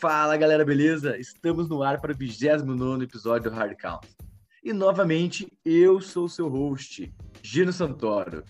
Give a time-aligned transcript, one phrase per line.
[0.00, 1.18] Fala galera, beleza?
[1.18, 4.08] Estamos no ar para o 29 episódio do Hard Count.
[4.64, 7.12] E novamente, eu sou o seu host,
[7.42, 8.42] Gino Santoro.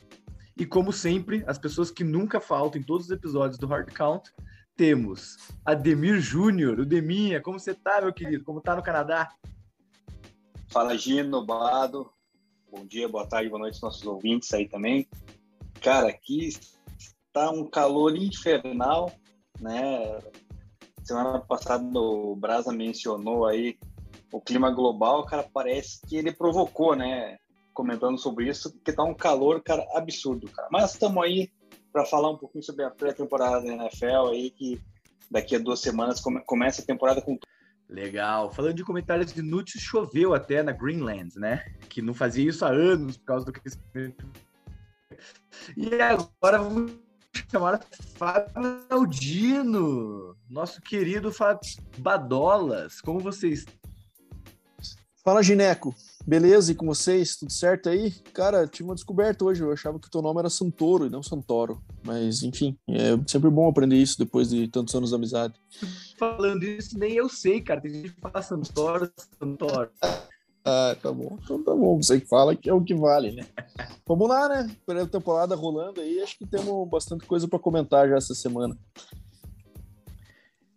[0.56, 4.30] E como sempre, as pessoas que nunca faltam em todos os episódios do Hard Count,
[4.76, 7.40] temos Ademir Júnior, o Deminha.
[7.40, 8.44] Como você tá, meu querido?
[8.44, 9.28] Como tá no Canadá?
[10.68, 12.08] Fala, Gino, Bado.
[12.70, 15.08] Bom dia, boa tarde, boa noite aos nossos ouvintes aí também.
[15.82, 16.50] Cara, aqui
[17.32, 19.12] tá um calor infernal,
[19.60, 20.20] né?
[21.10, 23.76] Semana passada o Brasa mencionou aí
[24.30, 27.36] o clima global, cara, parece que ele provocou, né?
[27.74, 30.68] Comentando sobre isso, que tá um calor, cara, absurdo, cara.
[30.70, 31.50] Mas estamos aí
[31.92, 34.80] para falar um pouquinho sobre a pré-temporada da NFL aí, que
[35.28, 37.36] daqui a duas semanas come começa a temporada com
[37.88, 38.52] Legal.
[38.52, 41.74] Falando de comentários inúteis, choveu até na Greenland, né?
[41.88, 44.28] Que não fazia isso há anos por causa do aquecimento.
[45.76, 47.09] E agora vamos
[47.50, 47.80] chamar
[48.14, 51.60] Fábio Aldino, nosso querido Fábio
[51.98, 53.00] Badolas.
[53.00, 53.66] Como vocês?
[55.24, 55.94] Fala, Gineco.
[56.26, 56.72] Beleza?
[56.72, 57.36] E com vocês?
[57.36, 58.10] Tudo certo aí?
[58.32, 59.62] Cara, tive uma descoberta hoje.
[59.62, 61.82] Eu achava que o teu nome era Santoro e não Santoro.
[62.04, 65.54] Mas, enfim, é sempre bom aprender isso depois de tantos anos de amizade.
[66.18, 67.80] Falando isso, nem eu sei, cara.
[67.80, 69.90] Tem gente que fala Santoro, Santoro.
[70.64, 71.38] Ah, tá bom.
[71.42, 72.00] Então tá bom.
[72.02, 73.46] Você que fala que é o que vale, né?
[74.06, 74.70] Vamos lá, né?
[74.84, 76.20] Primeira temporada rolando aí.
[76.20, 78.76] Acho que temos bastante coisa para comentar já essa semana.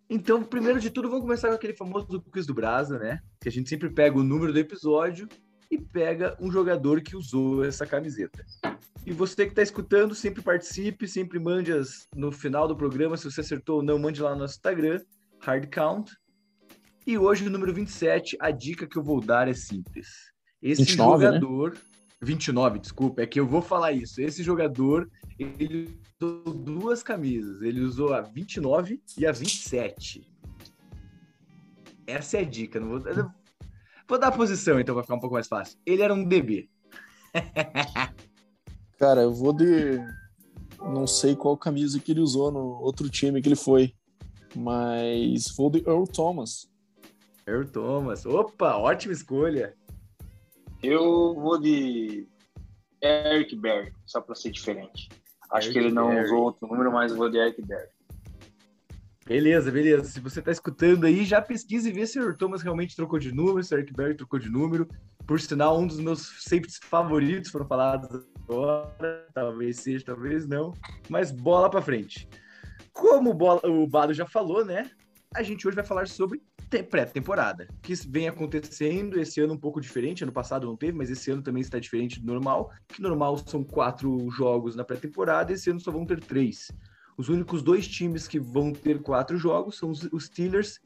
[0.08, 3.20] Então, primeiro de tudo, vamos começar com aquele famoso quiz do Brasa, né?
[3.40, 5.26] Que a gente sempre pega o número do episódio
[5.70, 8.44] e pega um jogador que usou essa camiseta.
[9.06, 13.30] E você que está escutando, sempre participe, sempre mande as, no final do programa, se
[13.30, 15.00] você acertou ou não, mande lá no nosso Instagram,
[15.40, 16.12] Hard Count.
[17.06, 20.32] E hoje, no número 27, a dica que eu vou dar é simples.
[20.62, 21.32] Esse 29, né?
[21.32, 21.74] jogador.
[21.74, 21.80] Né?
[22.22, 24.22] 29, desculpa, é que eu vou falar isso.
[24.22, 27.60] Esse jogador, ele usou duas camisas.
[27.60, 30.26] Ele usou a 29 e a 27.
[32.06, 32.80] Essa é a dica.
[32.80, 33.00] Não vou,
[34.08, 35.78] vou dar a posição, então, para ficar um pouco mais fácil.
[35.84, 36.70] Ele era um DB.
[38.98, 39.98] Cara, eu vou de.
[40.78, 43.94] Não sei qual camisa que ele usou no outro time que ele foi.
[44.56, 46.72] Mas vou de Earl Thomas.
[47.46, 48.24] Earl Thomas.
[48.26, 49.74] Opa, ótima escolha.
[50.82, 52.26] Eu vou de
[53.02, 55.08] Eric Berry, só para ser diferente.
[55.50, 56.24] Acho Eric que ele não Berry.
[56.26, 57.88] usou outro número, mas eu vou de Eric Berry.
[59.26, 60.04] Beleza, beleza.
[60.04, 63.18] Se você está escutando aí, já pesquise e vê se o Earl Thomas realmente trocou
[63.18, 64.86] de número, se o Eric Berry trocou de número.
[65.26, 69.26] Por sinal, um dos meus safeties favoritos foram falados agora.
[69.32, 70.74] Talvez seja, talvez não.
[71.08, 72.28] Mas bola para frente.
[72.92, 74.90] Como o Bado já falou, né?
[75.34, 76.40] A gente hoje vai falar sobre
[76.90, 81.30] pré-temporada, que vem acontecendo esse ano um pouco diferente, ano passado não teve, mas esse
[81.30, 85.80] ano também está diferente do normal, que normal são quatro jogos na pré-temporada, esse ano
[85.80, 86.70] só vão ter três.
[87.16, 90.80] Os únicos dois times que vão ter quatro jogos são os Steelers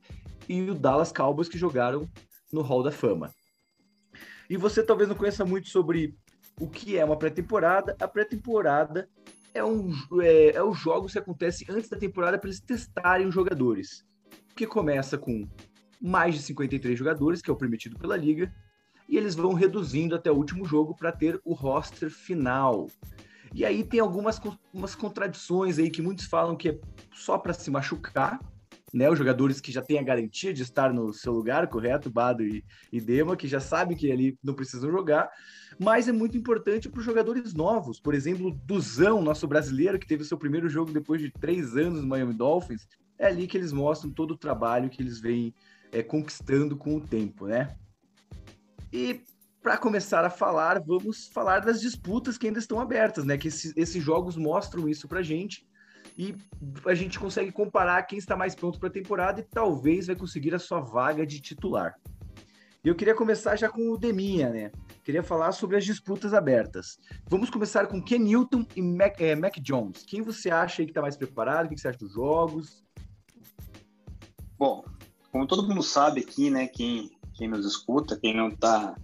[0.48, 2.08] e o Dallas Cowboys que jogaram
[2.52, 3.30] no Hall da Fama.
[4.48, 6.14] E você talvez não conheça muito sobre
[6.58, 7.94] o que é uma pré-temporada.
[8.00, 9.08] A pré-temporada
[9.54, 9.90] é um
[10.22, 14.07] é, é os jogos que acontecem antes da temporada para eles testarem os jogadores.
[14.58, 15.46] Que começa com
[16.02, 18.52] mais de 53 jogadores, que é o permitido pela liga,
[19.08, 22.88] e eles vão reduzindo até o último jogo para ter o roster final.
[23.54, 24.40] E aí tem algumas
[24.74, 26.80] umas contradições aí que muitos falam que é
[27.14, 28.40] só para se machucar,
[28.92, 29.08] né?
[29.08, 32.10] Os jogadores que já têm a garantia de estar no seu lugar, correto?
[32.10, 35.30] Bado e, e Dema, que já sabem que ali não precisam jogar,
[35.78, 38.00] mas é muito importante para os jogadores novos.
[38.00, 42.08] Por exemplo, Duzão, nosso brasileiro, que teve seu primeiro jogo depois de três anos no
[42.08, 45.54] Miami Dolphins, é ali que eles mostram todo o trabalho que eles vêm
[45.92, 47.76] é, conquistando com o tempo, né?
[48.92, 49.22] E
[49.62, 53.36] para começar a falar, vamos falar das disputas que ainda estão abertas, né?
[53.36, 55.66] Que esses, esses jogos mostram isso para gente
[56.16, 56.34] e
[56.86, 60.54] a gente consegue comparar quem está mais pronto para a temporada e talvez vai conseguir
[60.54, 61.94] a sua vaga de titular.
[62.84, 64.70] Eu queria começar já com o Deminha, né?
[65.04, 66.98] Queria falar sobre as disputas abertas.
[67.28, 70.04] Vamos começar com Ken Newton e Mac, é, Mac Jones.
[70.06, 71.66] Quem você acha que está mais preparado?
[71.66, 72.84] O que você acha dos jogos?
[74.58, 74.84] Bom,
[75.30, 78.96] como todo mundo sabe aqui, né, quem, quem nos escuta, quem não está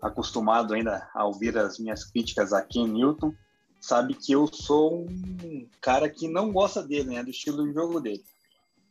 [0.00, 3.34] acostumado ainda a ouvir as minhas críticas a Ken Newton,
[3.80, 8.00] sabe que eu sou um cara que não gosta dele, né, do estilo de jogo
[8.00, 8.22] dele.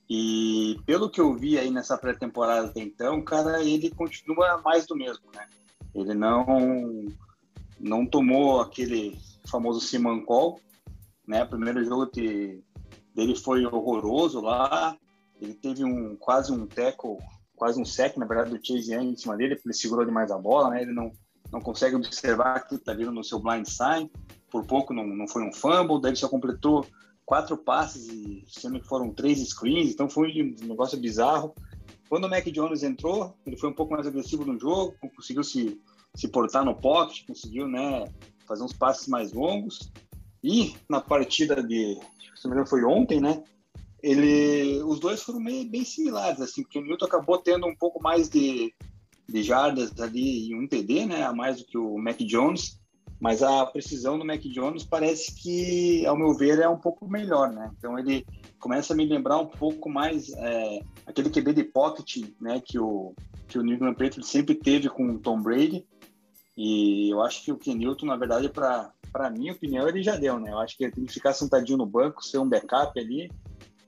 [0.09, 4.95] E pelo que eu vi aí nessa pré-temporada até então, cara, ele continua mais do
[4.95, 5.47] mesmo, né?
[5.95, 6.45] Ele não
[7.79, 9.17] não tomou aquele
[9.49, 10.59] famoso Simon Call,
[11.27, 11.43] né?
[11.43, 12.63] O primeiro jogo que
[13.15, 14.95] dele foi horroroso lá,
[15.41, 17.17] ele teve um quase um tackle,
[17.55, 20.31] quase um sec, na verdade, do Chase Young em cima dele, porque ele segurou demais
[20.31, 20.81] a bola, né?
[20.81, 21.11] Ele não,
[21.51, 24.11] não consegue observar que está vindo no seu blind sign.
[24.49, 26.85] Por pouco não, não foi um fumble, daí ele só completou
[27.25, 31.53] quatro passes, e sendo que foram três screens, então foi um negócio bizarro.
[32.07, 35.81] Quando o Mac Jones entrou, ele foi um pouco mais agressivo no jogo, conseguiu se,
[36.13, 38.05] se portar no pocket, conseguiu né,
[38.47, 39.91] fazer uns passes mais longos.
[40.43, 41.99] E na partida de,
[42.35, 43.43] se não me engano, foi ontem, né?
[44.05, 47.99] Ele, os dois foram meio, bem similares, assim, porque o Newton acabou tendo um pouco
[47.99, 48.71] mais de,
[49.27, 52.79] de jardas ali e um TD, né, a mais do que o Mac Jones,
[53.19, 57.51] mas a precisão do Mac Jones parece que, ao meu ver, é um pouco melhor,
[57.51, 57.71] né?
[57.75, 58.23] Então ele
[58.59, 63.15] começa a me lembrar um pouco mais é, aquele QB de pocket, né, que o
[63.47, 65.85] que o New England Patriots sempre teve com o Tom Brady.
[66.57, 68.93] E eu acho que o Ken Newton, na verdade, para
[69.31, 70.51] minha opinião, ele já deu, né?
[70.51, 73.29] Eu acho que ele tem que ficar sentadinho no banco, ser um backup ali,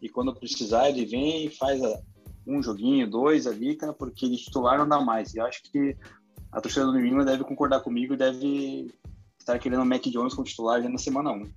[0.01, 1.81] e quando precisar ele vem e faz
[2.45, 5.33] um joguinho, dois ali, cara, porque ele titular não dá mais.
[5.33, 5.95] E eu acho que
[6.51, 8.93] a torcida do New England deve concordar comigo e deve
[9.39, 11.51] estar querendo o Mac Jones como titular já na semana 1.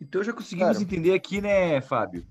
[0.00, 0.82] Então já conseguimos Cara.
[0.82, 2.26] entender aqui, né, Fábio?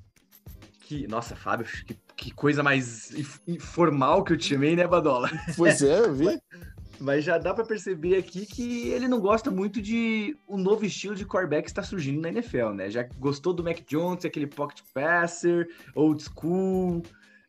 [0.82, 3.12] Que, nossa, Fábio, que, que coisa mais
[3.48, 5.30] informal que eu te chamei, né, Badola?
[5.58, 6.28] Pois é, eu vi.
[7.04, 11.14] Mas já dá para perceber aqui que ele não gosta muito de um novo estilo
[11.14, 12.90] de quarterback que está surgindo na NFL, né?
[12.90, 17.04] Já gostou do Mac Jones, aquele pocket passer, old school.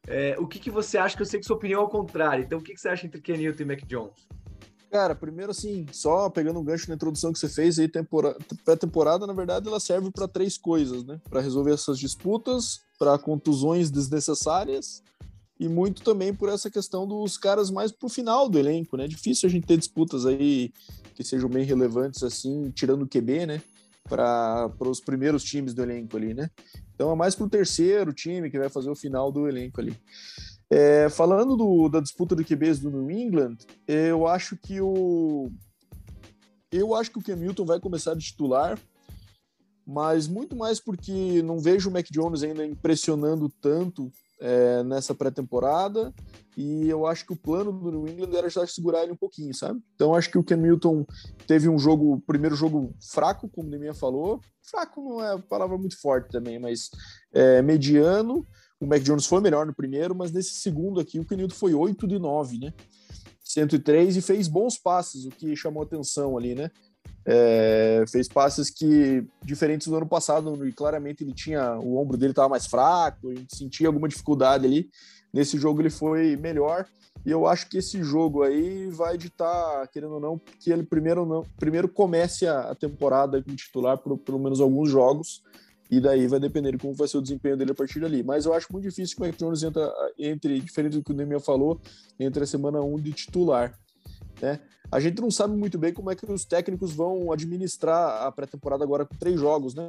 [0.08, 1.14] É, o que, que você acha?
[1.14, 2.44] Que eu sei que sua opinião é ao contrário.
[2.44, 4.26] Então, o que, que você acha entre Ken Newton e Mac Jones?
[4.90, 7.88] Cara, primeiro assim, só pegando um gancho na introdução que você fez aí,
[8.64, 11.20] pré-temporada, na verdade, ela serve para três coisas, né?
[11.30, 15.00] Para resolver essas disputas, para contusões desnecessárias
[15.58, 19.06] e muito também por essa questão dos caras mais pro final do elenco, né?
[19.06, 20.72] Difícil a gente ter disputas aí
[21.14, 23.62] que sejam bem relevantes assim, tirando o QB, né?
[24.08, 26.50] Para os primeiros times do elenco ali, né?
[26.94, 29.96] Então é mais pro terceiro time que vai fazer o final do elenco ali.
[30.70, 33.56] É, falando do, da disputa do QBs do New England,
[33.86, 35.50] eu acho que o
[36.72, 38.76] eu acho que o Cam Newton vai começar de titular,
[39.86, 44.10] mas muito mais porque não vejo o Mac Jones ainda impressionando tanto
[44.40, 46.12] é, nessa pré-temporada
[46.56, 49.52] e eu acho que o plano do New England era já segurar ele um pouquinho,
[49.54, 49.81] sabe?
[49.94, 51.04] Então acho que o Cam Newton
[51.46, 56.00] teve um jogo, primeiro jogo fraco, como o Deminha falou, fraco não é palavra muito
[56.00, 56.90] forte também, mas
[57.32, 58.46] é, mediano
[58.81, 62.06] o Mac Jones foi melhor no primeiro, mas nesse segundo aqui o Kenildo foi 8
[62.06, 62.75] de 9, né?
[63.42, 66.70] 103 e fez bons passes, o que chamou atenção ali, né?
[67.26, 72.32] É, fez passes que, diferentes do ano passado, e claramente ele tinha, o ombro dele
[72.32, 74.90] estava mais fraco, a gente sentia alguma dificuldade ali.
[75.32, 76.86] Nesse jogo ele foi melhor,
[77.24, 81.24] e eu acho que esse jogo aí vai ditar, querendo ou não, que ele primeiro,
[81.24, 85.42] não, primeiro comece a, temporada como titular por pelo menos alguns jogos,
[85.90, 88.22] e daí vai depender de como vai ser o desempenho dele a partir dali.
[88.22, 89.62] Mas eu acho muito difícil que o Mac Jones
[90.18, 91.80] entre, diferente do que o Nemia falou,
[92.18, 93.78] entre a semana 1 de titular.
[94.40, 94.60] Né?
[94.94, 98.85] A gente não sabe muito bem como é que os técnicos vão administrar a pré-temporada
[98.85, 99.88] agora com três jogos, né?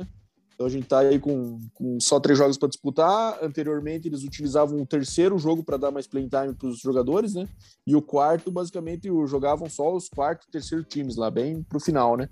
[0.56, 3.38] Então a gente tá aí com, com só três jogos para disputar.
[3.40, 7.48] Anteriormente eles utilizavam o terceiro jogo para dar mais playing time para os jogadores, né?
[7.86, 11.80] E o quarto, basicamente, jogavam só os quarto e terceiro times lá, bem para o
[11.80, 12.28] final, né?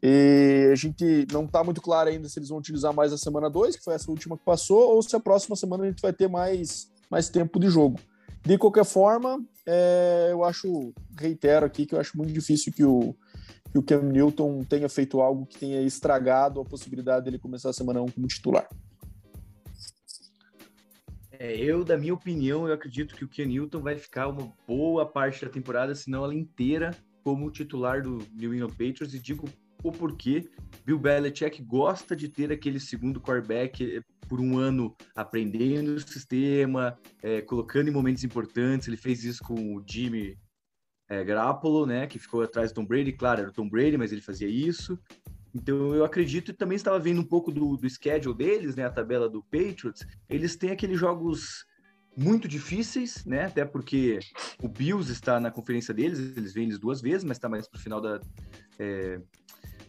[0.00, 3.50] E a gente não está muito claro ainda se eles vão utilizar mais a semana
[3.50, 6.12] 2, que foi essa última que passou, ou se a próxima semana a gente vai
[6.12, 7.98] ter mais, mais tempo de jogo.
[8.44, 13.14] De qualquer forma, é, eu acho, reitero aqui, que eu acho muito difícil que o,
[13.70, 17.74] que o Cam Newton tenha feito algo que tenha estragado a possibilidade dele começar a
[17.74, 18.66] semana 1 um como titular.
[21.32, 25.04] É, eu, da minha opinião, eu acredito que o Ken Newton vai ficar uma boa
[25.04, 26.90] parte da temporada, se não ela inteira,
[27.22, 29.48] como titular do New England Patriots, e digo
[29.82, 30.48] o porquê
[30.84, 36.98] Bill Belichick gosta de ter aquele segundo quarterback eh, por um ano aprendendo o sistema,
[37.22, 38.88] é, colocando em momentos importantes.
[38.88, 40.38] Ele fez isso com o Jimmy
[41.08, 43.12] é, Garoppolo, né, que ficou atrás do Tom Brady.
[43.12, 44.98] Claro, era o Tom Brady, mas ele fazia isso.
[45.54, 48.90] Então eu acredito e também estava vendo um pouco do, do schedule deles, né, a
[48.90, 50.06] tabela do Patriots.
[50.28, 51.64] Eles têm aqueles jogos
[52.16, 53.44] muito difíceis, né?
[53.44, 54.18] Até porque
[54.60, 57.78] o Bills está na conferência deles, eles vêm eles duas vezes, mas está mais para
[57.78, 58.20] o final da,
[58.76, 59.20] é,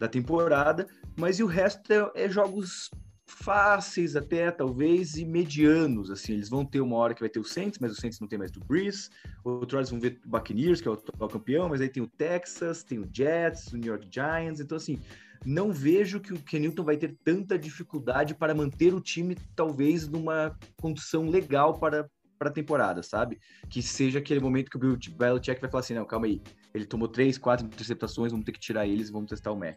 [0.00, 2.90] da temporada, mas e o resto é, é jogos
[3.26, 7.44] fáceis até, talvez, e medianos, assim, eles vão ter uma hora que vai ter o
[7.44, 9.10] Saints, mas o Saints não tem mais do Breeze,
[9.44, 12.08] outro horas vão ver o Buccaneers, que é o atual campeão, mas aí tem o
[12.08, 14.98] Texas, tem o Jets, o New York Giants, então assim,
[15.44, 20.58] não vejo que o Kenilton vai ter tanta dificuldade para manter o time, talvez, numa
[20.80, 23.38] condição legal para para a temporada, sabe?
[23.68, 26.40] Que seja aquele momento que o Bill Belichick vai falar assim, não, calma aí,
[26.72, 29.76] ele tomou três, quatro interceptações, vamos ter que tirar eles vamos testar o Mac.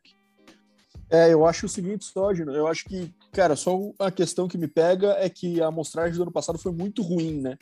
[1.10, 4.58] É, eu acho o seguinte só, Gino, eu acho que, cara, só a questão que
[4.58, 7.58] me pega é que a amostragem do ano passado foi muito ruim, né?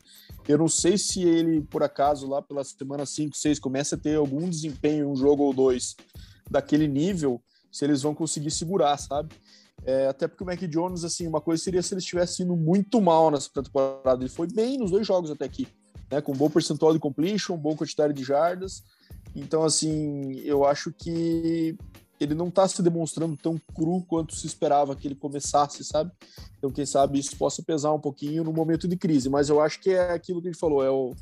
[0.46, 4.14] Eu não sei se ele, por acaso, lá pela semana 5, 6, começa a ter
[4.14, 5.96] algum desempenho, um jogo ou dois,
[6.48, 7.42] daquele nível,
[7.72, 9.34] se eles vão conseguir segurar, sabe?
[9.84, 13.00] É, até porque o Mac Jones, assim, uma coisa seria se ele estivesse indo muito
[13.00, 14.22] mal nessa temporada.
[14.22, 15.66] Ele foi bem nos dois jogos até aqui,
[16.10, 16.20] né?
[16.20, 18.82] Com bom percentual de completion, bom quantidade de jardas.
[19.34, 21.76] Então, assim, eu acho que
[22.20, 26.12] ele não está se demonstrando tão cru quanto se esperava que ele começasse, sabe?
[26.56, 29.28] Então, quem sabe isso possa pesar um pouquinho no momento de crise.
[29.28, 31.12] Mas eu acho que é aquilo que gente falou, é o,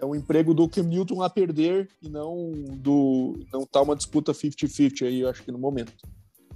[0.00, 4.32] é o emprego do Cam Newton a perder e não do não tá uma disputa
[4.32, 5.92] 50-50 aí, eu acho que no momento.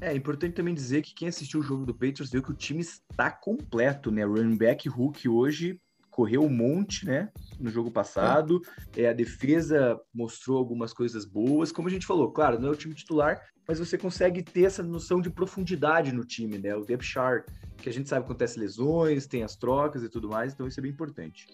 [0.03, 2.81] É importante também dizer que quem assistiu o jogo do Patriots viu que o time
[2.81, 4.25] está completo, né?
[4.25, 5.81] Running back Hulk hoje
[6.11, 7.31] correu um monte, né?
[7.59, 8.61] No jogo passado.
[8.97, 9.03] É.
[9.03, 9.09] é.
[9.11, 11.71] a defesa mostrou algumas coisas boas.
[11.71, 14.83] Como a gente falou, claro, não é o time titular, mas você consegue ter essa
[14.83, 16.75] noção de profundidade no time, né?
[16.75, 20.29] O depth chart, que a gente sabe que acontece lesões, tem as trocas e tudo
[20.29, 21.47] mais, então isso é bem importante.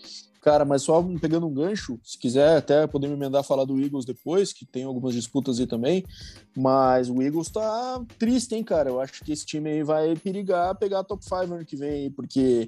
[0.48, 4.06] Cara, mas só pegando um gancho, se quiser até poder me emendar falar do Eagles
[4.06, 6.02] depois, que tem algumas disputas aí também,
[6.56, 8.88] mas o Eagles tá triste, hein, cara?
[8.88, 12.10] Eu acho que esse time aí vai perigar pegar a top 5 ano que vem
[12.10, 12.66] porque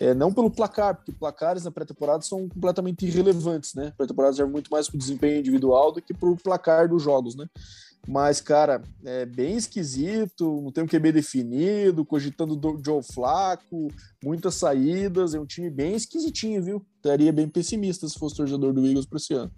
[0.00, 3.92] é, não pelo placar, porque placares na pré-temporada são completamente irrelevantes, né?
[3.96, 7.46] Pré-temporada serve muito mais pro desempenho individual do que pro placar dos jogos, né?
[8.08, 13.88] Mas, cara, é bem esquisito, não tem um QB definido, cogitando do Joe Flaco,
[14.24, 16.86] muitas saídas, é um time bem esquisitinho, viu?
[16.96, 19.52] Estaria bem pessimista se fosse torcedor do Eagles para esse ano.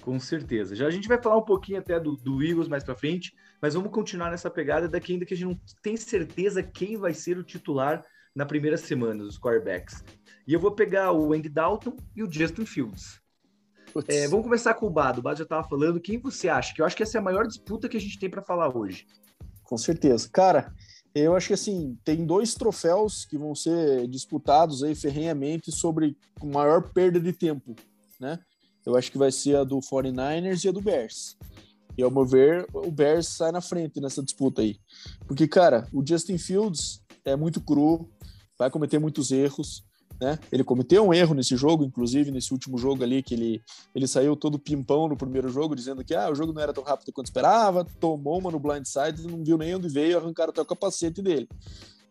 [0.00, 0.74] Com certeza.
[0.74, 3.74] Já a gente vai falar um pouquinho até do, do Eagles mais para frente, mas
[3.74, 7.38] vamos continuar nessa pegada daqui ainda que a gente não tem certeza quem vai ser
[7.38, 10.04] o titular na primeira semana dos quarterbacks.
[10.46, 13.20] E eu vou pegar o Andy Dalton e o Justin Fields.
[14.06, 15.20] É, vamos começar com o Bado.
[15.20, 16.00] O Bado já estava falando.
[16.00, 16.74] Quem você acha?
[16.74, 18.76] Que eu acho que essa é a maior disputa que a gente tem para falar
[18.76, 19.06] hoje.
[19.64, 20.28] Com certeza.
[20.32, 20.72] Cara,
[21.14, 26.90] eu acho que assim, tem dois troféus que vão ser disputados aí ferrenhamente sobre maior
[26.92, 27.74] perda de tempo,
[28.20, 28.38] né?
[28.84, 31.36] Eu acho que vai ser a do 49ers e a do Bears.
[31.96, 34.78] E ao meu ver, o Bears sai na frente nessa disputa aí.
[35.26, 38.08] Porque, cara, o Justin Fields é muito cru,
[38.56, 39.84] vai cometer muitos erros.
[40.20, 40.38] Né?
[40.50, 43.62] Ele cometeu um erro nesse jogo, inclusive nesse último jogo ali, que ele,
[43.94, 46.82] ele saiu todo pimpão no primeiro jogo, dizendo que ah, o jogo não era tão
[46.82, 50.66] rápido quanto esperava, tomou uma no blindside, não viu nem onde veio, arrancaram até o
[50.66, 51.48] capacete dele.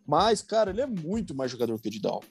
[0.06, 2.28] Mas, cara, ele é muito mais jogador que o de Dalton.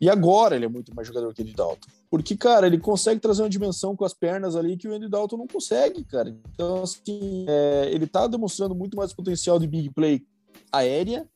[0.00, 1.88] E agora ele é muito mais jogador que o Dalton.
[2.08, 5.36] Porque, cara, ele consegue trazer uma dimensão com as pernas ali que o Andy Dalton
[5.36, 6.28] não consegue, cara.
[6.28, 10.24] Então, assim, é, ele tá demonstrando muito mais potencial de big play
[10.72, 11.28] aérea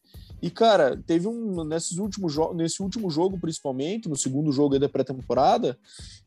[0.46, 1.64] e, cara, teve um.
[1.64, 5.76] Nesses últimos nesse último jogo, principalmente, no segundo jogo da pré-temporada,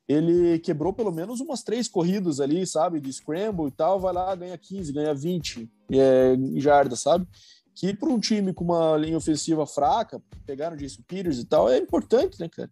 [0.06, 3.00] ele quebrou pelo menos umas três corridas ali, sabe?
[3.00, 7.26] De scramble e tal, vai lá, ganha 15, ganha 20 é, jardas, sabe?
[7.74, 11.78] Que para um time com uma linha ofensiva fraca, pegaram Jason Peters e tal, é
[11.78, 12.70] importante, né, cara?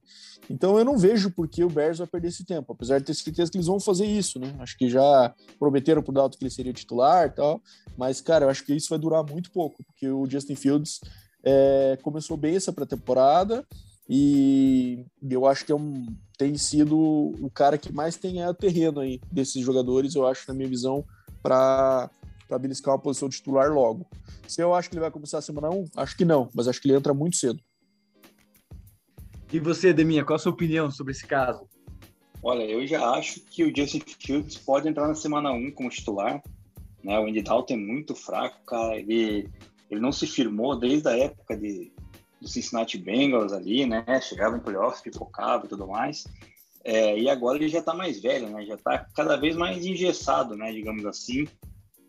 [0.49, 3.13] Então eu não vejo por que o Bears vai perder esse tempo, apesar de ter
[3.13, 4.53] certeza que eles vão fazer isso, né?
[4.59, 7.61] Acho que já prometeram pro Dalton que ele seria titular e tal,
[7.97, 10.99] mas, cara, eu acho que isso vai durar muito pouco, porque o Justin Fields
[11.43, 13.65] é, começou bem essa pré-temporada
[14.09, 16.05] e eu acho que é um,
[16.37, 20.53] tem sido o cara que mais tem a terreno aí desses jogadores, eu acho, na
[20.53, 21.03] minha visão,
[21.41, 22.09] para
[22.47, 24.07] para beliscar uma posição titular logo.
[24.47, 26.81] Se eu acho que ele vai começar a semana 1, acho que não, mas acho
[26.81, 27.59] que ele entra muito cedo.
[29.51, 31.67] E você, Deminha, qual a sua opinião sobre esse caso?
[32.41, 36.41] Olha, eu já acho que o Justin Fields pode entrar na semana 1 como titular.
[37.03, 37.19] Né?
[37.19, 38.97] O Andy Dalton é muito fraco, cara.
[38.97, 39.49] Ele
[39.89, 41.91] ele não se firmou desde a época de,
[42.41, 44.03] do Cincinnati Bengals ali, né?
[44.21, 46.25] Chegava em playoffs, pipocava e tudo mais.
[46.83, 48.65] É, e agora ele já está mais velho, né?
[48.65, 50.71] Já está cada vez mais engessado, né?
[50.71, 51.47] Digamos assim.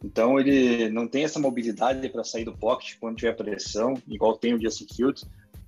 [0.05, 4.55] Então ele não tem essa mobilidade para sair do pocket quando tiver pressão, igual tem
[4.55, 5.25] o Justin Fields.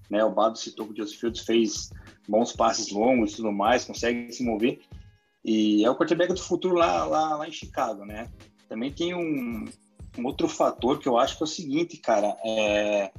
[0.08, 0.24] Né?
[0.24, 1.90] O Bado citou que o Justin Fields fez
[2.28, 4.80] bons passes longos e tudo mais, consegue se mover.
[5.44, 8.28] E é o quarterback do futuro lá, lá, lá em Chicago, né?
[8.68, 9.64] Também tem um,
[10.18, 13.10] um outro fator que eu acho que é o seguinte, cara, é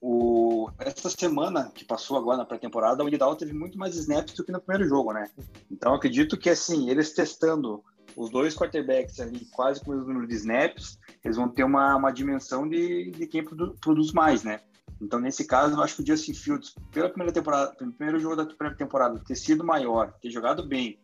[0.00, 4.44] o essa semana que passou agora na pré-temporada, o Lidal teve muito mais snaps do
[4.44, 5.28] que no primeiro jogo, né?
[5.70, 7.82] Então acredito que assim, eles testando
[8.16, 11.96] os dois quarterbacks ali quase com o mesmo número de snaps, eles vão ter uma,
[11.96, 14.60] uma dimensão de, de quem produ, produz mais, né?
[15.00, 18.34] Então, nesse caso, eu acho que o Justin Fields, pela primeira temporada, pelo primeiro jogo
[18.34, 20.98] da primeira temporada, ter sido maior, ter jogado bem,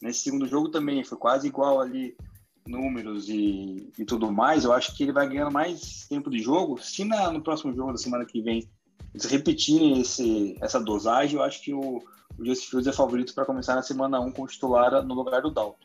[0.00, 2.16] nesse segundo jogo também foi quase igual ali
[2.66, 6.78] números e, e tudo mais, eu acho que ele vai ganhando mais tempo de jogo.
[6.82, 8.68] Se na, no próximo jogo da semana que vem
[9.14, 12.02] eles repetirem esse, essa dosagem, eu acho que o,
[12.38, 15.42] o Justin Fields é favorito para começar na semana 1 com o titular no lugar
[15.42, 15.84] do Dalton.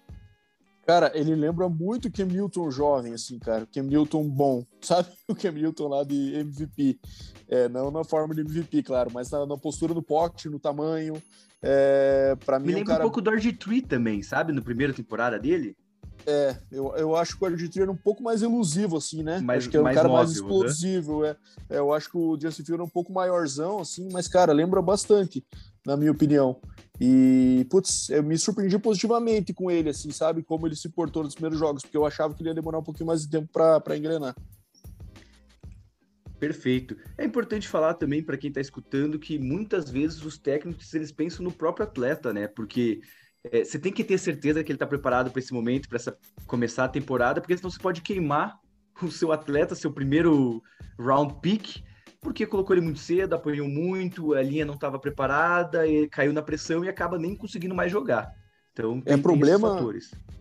[0.86, 3.64] Cara, ele lembra muito o Cam Newton jovem, assim, cara.
[3.64, 5.08] O Cam Newton bom, sabe?
[5.28, 7.00] O Cam Newton lá de MVP.
[7.48, 11.22] É, não na forma de MVP, claro, mas na, na postura do pocket, no tamanho.
[11.62, 13.04] É, para mim, Me lembra um, cara...
[13.04, 14.52] um pouco do RG3 também, sabe?
[14.52, 15.78] No primeira temporada dele.
[16.26, 19.40] É, eu, eu acho que o RG3 era um pouco mais elusivo, assim, né?
[19.40, 20.36] Mais, acho que era um cara móvel, mais né?
[20.36, 21.26] explosivo.
[21.26, 21.38] É.
[21.70, 24.82] É, eu acho que o Justin Field é um pouco maiorzão, assim, mas, cara, lembra
[24.82, 25.46] bastante,
[25.86, 26.60] na minha opinião.
[27.00, 30.44] E, putz, eu me surpreendi positivamente com ele, assim, sabe?
[30.44, 32.84] Como ele se portou nos primeiros jogos, porque eu achava que ele ia demorar um
[32.84, 34.36] pouquinho mais de tempo para engrenar.
[36.40, 36.96] Perfeito.
[37.18, 41.44] É importante falar também para quem está escutando que muitas vezes os técnicos eles pensam
[41.44, 42.48] no próprio atleta, né?
[42.48, 43.02] Porque
[43.44, 46.00] é, você tem que ter certeza que ele está preparado para esse momento, para
[46.46, 48.60] começar a temporada, porque senão você pode queimar
[49.02, 50.62] o seu atleta, seu primeiro
[51.00, 51.84] round pick,
[52.22, 56.84] porque colocou ele muito cedo, apanhou muito, a linha não estava preparada, caiu na pressão
[56.84, 58.34] e acaba nem conseguindo mais jogar.
[58.80, 59.76] Então É problema-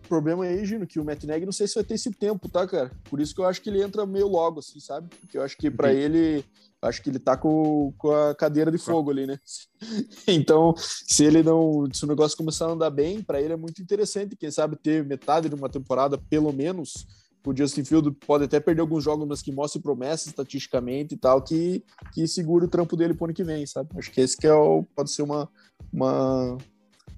[0.07, 2.65] problema aí, Gino, que o Matt Nagy não sei se vai ter esse tempo, tá,
[2.67, 2.91] cara?
[3.09, 5.07] Por isso que eu acho que ele entra meio logo, assim, sabe?
[5.19, 6.43] Porque eu acho que para ele,
[6.81, 9.37] acho que ele tá com, com a cadeira de fogo ali, né?
[10.27, 13.81] Então, se ele não, se o negócio começar a andar bem, para ele é muito
[13.81, 17.05] interessante, quem sabe ter metade de uma temporada, pelo menos.
[17.45, 21.41] O Justin Field pode até perder alguns jogos, mas que mostre promessa estatisticamente e tal,
[21.41, 23.89] que, que segure o trampo dele pro ano que vem, sabe?
[23.95, 25.49] Acho que esse que é o, pode ser uma,
[25.91, 26.57] uma,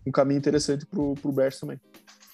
[0.05, 1.79] um caminho interessante pro, pro Bears também.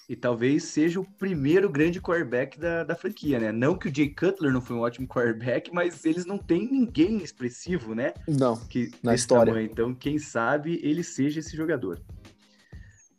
[0.09, 3.51] E talvez seja o primeiro grande quarterback da, da franquia, né?
[3.51, 7.17] Não que o Jay Cutler não foi um ótimo quarterback, mas eles não têm ninguém
[7.17, 8.13] expressivo, né?
[8.25, 9.51] Não, Que, Na história.
[9.51, 9.69] tamanho.
[9.69, 11.99] Então, quem sabe ele seja esse jogador.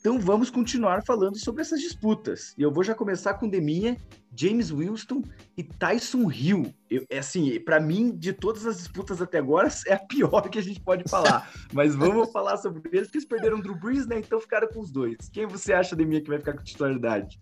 [0.09, 2.55] Então, vamos continuar falando sobre essas disputas.
[2.57, 3.95] E eu vou já começar com Deminha,
[4.35, 5.23] James Wilson
[5.55, 6.75] e Tyson Hill.
[6.88, 10.59] Eu, é assim, para mim, de todas as disputas até agora, é a pior que
[10.59, 11.53] a gente pode falar.
[11.75, 14.19] Mas vamos falar sobre eles, porque eles perderam o Drew Brees, né?
[14.19, 15.29] Então ficaram com os dois.
[15.31, 17.38] Quem você acha, Deminha, que vai ficar com titularidade?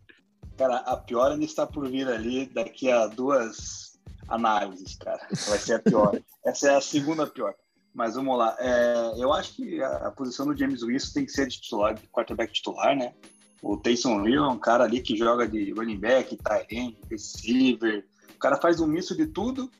[0.56, 3.96] Cara, a pior ainda está por vir ali daqui a duas
[4.26, 5.24] análises, cara.
[5.48, 6.18] Vai ser a pior.
[6.44, 7.54] Essa é a segunda pior.
[7.96, 8.54] Mas vamos lá.
[8.60, 12.06] É, eu acho que a, posição do James Wilson tem que ser de titular, de
[12.08, 13.14] quarterback titular, né?
[13.62, 18.06] O Taysom Hill é um cara ali que joga de running back, tight end, receiver.
[18.34, 19.70] O cara faz um misto de tudo.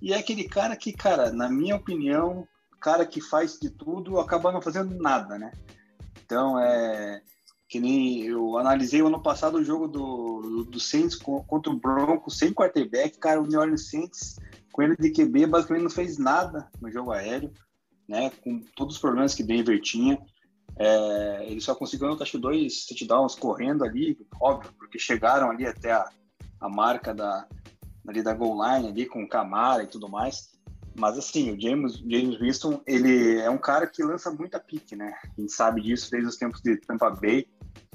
[0.00, 2.48] E é aquele cara que, cara, na minha opinião,
[2.80, 5.52] cara que faz de tudo acaba não fazendo nada, né?
[6.24, 7.20] Então, é
[7.68, 12.38] que nem eu analisei ano passado o jogo do, do, Saints co- contra o Broncos
[12.38, 14.36] sem quarterback, cara, o New Orleans Saints
[14.72, 17.50] com ele de QB basicamente não fez nada no jogo aéreo,
[18.08, 20.18] né, com todos os problemas que Denver tinha,
[20.78, 25.92] é, ele só conseguiu acho que dois touchdowns correndo ali, óbvio, porque chegaram ali até
[25.92, 26.08] a,
[26.60, 27.46] a marca da
[28.06, 30.56] ali da goal line ali com Camara e tudo mais,
[30.98, 35.12] mas assim, o James, James Winston, ele é um cara que lança muita pique, né?
[35.24, 37.46] A gente sabe disso desde os tempos de Tampa Bay,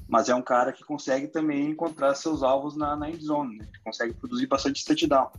[0.08, 3.68] mas é um cara que consegue também encontrar seus alvos na, na end zone, né?
[3.84, 5.32] consegue produzir bastante touchdown.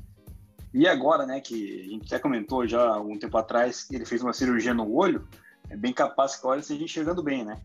[0.75, 4.23] E agora, né, que a gente até comentou já há um tempo atrás, ele fez
[4.23, 5.29] uma cirurgia no olho,
[5.69, 7.61] é bem capaz que agora ele esteja enxergando bem, né?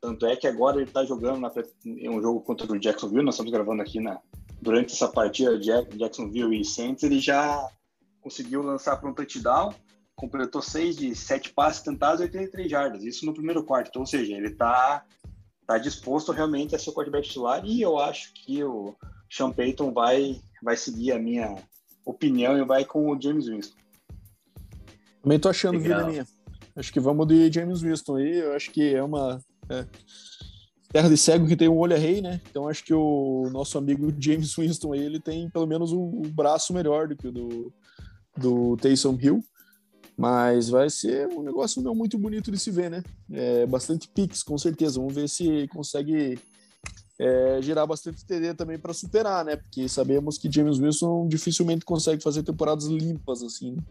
[0.00, 1.52] Tanto é que agora ele está jogando na,
[2.10, 4.20] um jogo contra o Jacksonville, nós estamos gravando aqui na,
[4.60, 5.66] durante essa partida de
[5.98, 7.68] Jacksonville e Saints, ele já
[8.20, 9.74] conseguiu lançar para um touchdown,
[10.14, 13.88] completou seis de sete passes tentados e 83 jardas, isso no primeiro quarto.
[13.88, 15.04] Então, ou seja, ele está
[15.66, 18.94] tá disposto realmente a ser o quarterback titular e eu acho que o
[19.30, 21.56] Sean Payton vai, vai seguir a minha
[22.06, 23.76] opinião e vai com o James Winston.
[25.22, 25.98] Também tô achando, Legal.
[25.98, 26.26] vida minha.
[26.76, 28.38] Acho que vamos de James Winston aí.
[28.38, 29.84] Eu acho que é uma é,
[30.92, 32.40] terra de cego que tem um olho é rei, né?
[32.48, 36.30] Então acho que o nosso amigo James Winston aí, ele tem pelo menos um, um
[36.30, 37.72] braço melhor do que o do,
[38.36, 39.42] do Taysom Hill.
[40.16, 43.02] Mas vai ser um negócio não muito bonito de se ver, né?
[43.30, 44.98] É, bastante piques, com certeza.
[44.98, 46.38] Vamos ver se consegue
[47.18, 49.56] é, gerar bastante TD também para superar, né?
[49.56, 53.72] Porque sabemos que James Wilson dificilmente consegue fazer temporadas limpas, assim.
[53.72, 53.82] né?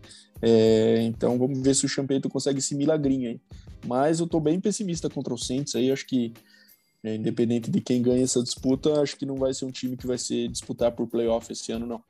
[0.41, 3.41] É, então vamos ver se o Champeito consegue esse milagrinho aí.
[3.85, 5.91] Mas eu tô bem pessimista contra o Saints aí.
[5.91, 6.33] Acho que,
[7.03, 10.05] é, independente de quem ganha essa disputa, acho que não vai ser um time que
[10.05, 12.03] vai se disputar por playoff esse ano, não.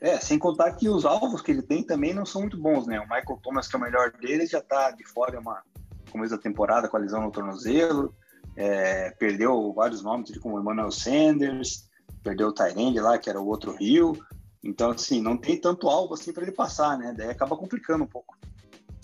[0.00, 2.98] É, sem contar que os alvos que ele tem também não são muito bons, né?
[2.98, 5.62] O Michael Thomas, que é o melhor deles, já tá de fora uma
[6.10, 8.14] começo da temporada com a lesão no tornozelo.
[8.56, 11.88] É, perdeu vários nomes, como o Emmanuel Sanders,
[12.22, 14.16] perdeu o Tyrande lá, que era o outro Rio.
[14.62, 17.14] Então, assim, não tem tanto alvo assim para ele passar, né?
[17.16, 18.36] Daí acaba complicando um pouco.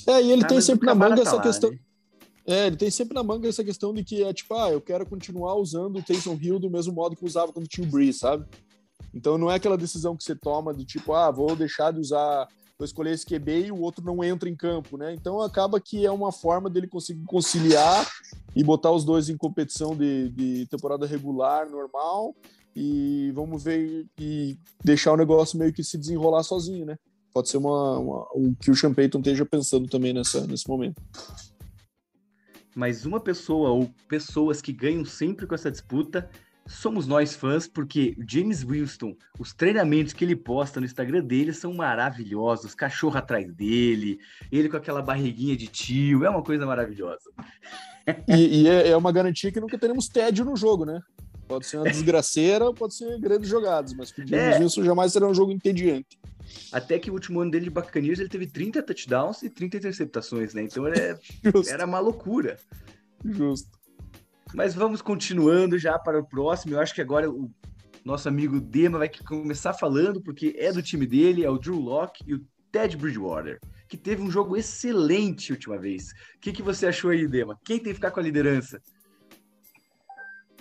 [0.07, 1.71] É, e ele Ah, tem sempre na manga tá essa lá, questão.
[1.71, 1.79] né?
[2.47, 5.05] É, ele tem sempre na manga essa questão de que é tipo, ah, eu quero
[5.05, 8.47] continuar usando o Taysom Hill do mesmo modo que usava quando tinha o Breeze, sabe?
[9.13, 12.47] Então não é aquela decisão que você toma de tipo, ah, vou deixar de usar,
[12.79, 15.12] vou escolher esse QB e o outro não entra em campo, né?
[15.12, 18.09] Então acaba que é uma forma dele conseguir conciliar
[18.55, 22.37] e botar os dois em competição de, de temporada regular, normal,
[22.77, 26.97] e vamos ver e deixar o negócio meio que se desenrolar sozinho, né?
[27.33, 31.03] Pode ser uma, uma- o que o Sean Payton esteja pensando também nessa, nesse momento.
[32.77, 36.31] Mas uma pessoa ou pessoas que ganham sempre com essa disputa
[36.69, 41.73] somos nós fãs, porque James Winston, os treinamentos que ele posta no Instagram dele são
[41.73, 42.75] maravilhosos.
[42.75, 44.21] Cachorro atrás dele,
[44.53, 47.31] ele com aquela barriguinha de tio, é uma coisa maravilhosa.
[48.29, 51.01] E, e é, é, uma garantia que nunca teremos tédio no jogo, né?
[51.47, 54.59] Pode ser uma desgraceira, pode ser grandes jogadas, mas o James é.
[54.59, 56.19] Winston jamais será um jogo entediante.
[56.71, 60.53] Até que o último ano dele de Buccaneers ele teve 30 touchdowns e 30 interceptações,
[60.53, 60.63] né?
[60.63, 61.19] Então era,
[61.69, 62.59] era uma loucura.
[63.25, 63.78] Justo.
[64.55, 66.75] Mas vamos continuando já para o próximo.
[66.75, 67.51] Eu acho que agora o
[68.05, 72.25] nosso amigo Dema vai começar falando, porque é do time dele, é o Drew Locke
[72.27, 73.59] e o Ted Bridgewater,
[73.89, 76.11] que teve um jogo excelente última vez.
[76.37, 77.59] O que, que você achou aí, Dema?
[77.65, 78.81] Quem tem que ficar com a liderança?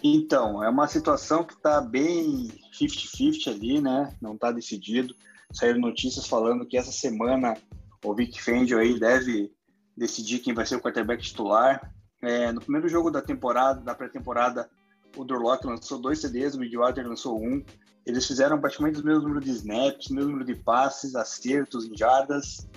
[0.03, 4.15] Então, é uma situação que está bem 50-50 ali, né?
[4.21, 5.15] Não está decidido.
[5.51, 7.55] Saíram notícias falando que essa semana
[8.03, 9.51] o Vic Fangio aí deve
[9.95, 11.93] decidir quem vai ser o quarterback titular.
[12.21, 14.69] É, no primeiro jogo da temporada, da pré-temporada,
[15.15, 17.63] o Dorlock lançou dois CDs, o Midwater lançou um.
[18.05, 21.95] Eles fizeram praticamente o mesmo número de snaps, o mesmo número de passes, acertos em
[21.95, 22.67] jardas.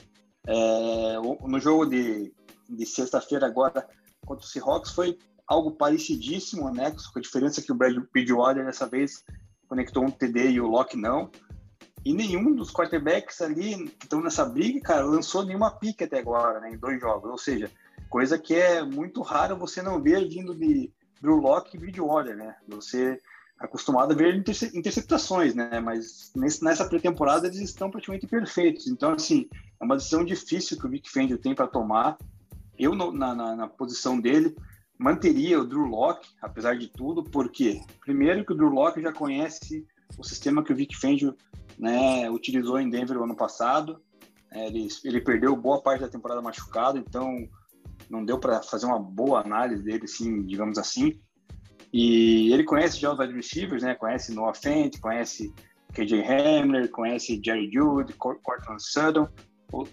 [0.46, 2.32] É, no jogo de,
[2.68, 3.86] de sexta-feira agora
[4.24, 6.90] contra o Seahawks foi algo parecidíssimo, né?
[6.90, 9.24] Com a diferença que o Brad Bridgewater dessa vez
[9.68, 11.30] conectou um TD e o Locke não.
[12.04, 16.60] E nenhum dos quarterbacks ali que estão nessa briga, cara, lançou nenhuma pique até agora,
[16.60, 16.72] né?
[16.72, 17.30] Em dois jogos.
[17.30, 17.70] Ou seja,
[18.10, 20.92] coisa que é muito raro você não ver vindo de
[21.22, 22.56] Drew Locke e Bridgewater, né?
[22.68, 24.34] Você é acostumado a ver
[24.74, 25.78] interceptações, né?
[25.80, 28.88] Mas nesse, nessa pré-temporada eles estão praticamente perfeitos.
[28.88, 29.48] Então, assim,
[29.80, 32.18] é uma decisão difícil que o Vic Fangio tem para tomar.
[32.76, 34.56] Eu, no, na, na, na, posição dele,
[34.98, 39.86] manteria o Drew Locke, apesar de tudo, porque, primeiro, que o Drew Locke já conhece
[40.18, 41.36] o sistema que o Vic Fangio
[41.78, 44.00] né, utilizou em Denver o ano passado.
[44.50, 47.48] É, ele, ele perdeu boa parte da temporada machucado, então
[48.08, 51.20] não deu para fazer uma boa análise dele, assim, digamos assim.
[51.92, 53.94] E ele conhece já os receivers, né?
[53.94, 55.52] Conhece Noah Fent, conhece
[55.92, 59.28] KJ Hamler, conhece Jerry Jude, Cortland Sutton,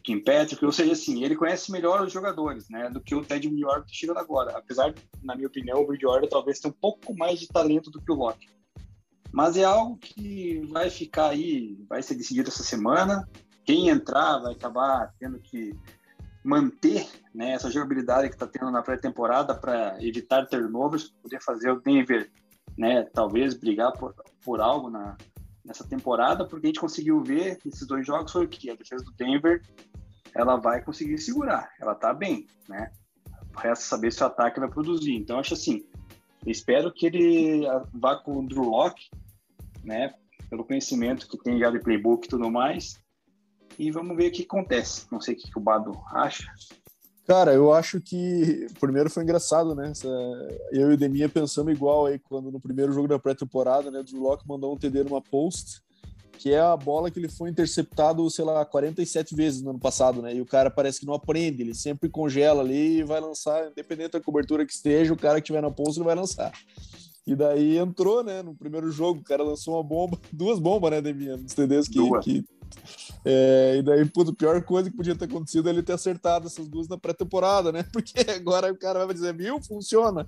[0.04, 3.48] Kim Patrick, ou seja, assim, ele conhece melhor os jogadores, né, do que o Ted
[3.48, 4.58] Bridgewater tá chegando agora.
[4.58, 8.12] Apesar, na minha opinião, o Bridgewater talvez tenha um pouco mais de talento do que
[8.12, 8.48] o Locke.
[9.32, 13.28] Mas é algo que vai ficar aí, vai ser decidido essa semana.
[13.66, 15.76] Quem entrar vai acabar tendo que
[16.48, 17.06] manter
[17.36, 22.32] né, essa jogabilidade que está tendo na pré-temporada para evitar turnovers, poder fazer o Denver,
[22.78, 25.18] né, talvez brigar por, por algo na,
[25.66, 29.12] nessa temporada, porque a gente conseguiu ver nesses dois jogos foi que a defesa do
[29.12, 29.62] Denver
[30.34, 32.92] ela vai conseguir segurar, ela está bem, né?
[33.58, 35.16] Resta saber se o ataque vai produzir.
[35.16, 35.84] Então acho assim,
[36.46, 39.10] espero que ele vá com o Drew Locke,
[39.84, 40.14] né?
[40.50, 43.02] Pelo conhecimento que tem já de playbook e tudo mais,
[43.78, 45.06] e vamos ver o que acontece.
[45.12, 46.52] Não sei o que, o Bado acha.
[47.28, 49.92] Cara, eu acho que primeiro foi engraçado, né?
[50.72, 54.00] Eu e o Deminha pensamos igual aí quando no primeiro jogo da pré-temporada, né?
[54.00, 55.82] O Drew Locke mandou um TD numa post,
[56.38, 60.22] que é a bola que ele foi interceptado, sei lá, 47 vezes no ano passado,
[60.22, 60.34] né?
[60.34, 64.12] E o cara parece que não aprende, ele sempre congela ali e vai lançar, independente
[64.12, 66.54] da cobertura que esteja, o cara que tiver na post ele vai lançar.
[67.26, 68.42] E daí entrou, né?
[68.42, 71.36] No primeiro jogo, o cara lançou uma bomba, duas bombas, né, Deminha?
[71.36, 72.46] Nos TDs que, que
[73.30, 76.68] é, e daí, a pior coisa que podia ter acontecido é ele ter acertado essas
[76.68, 77.84] duas na pré-temporada, né?
[77.92, 80.26] Porque agora o cara vai dizer, viu, funciona.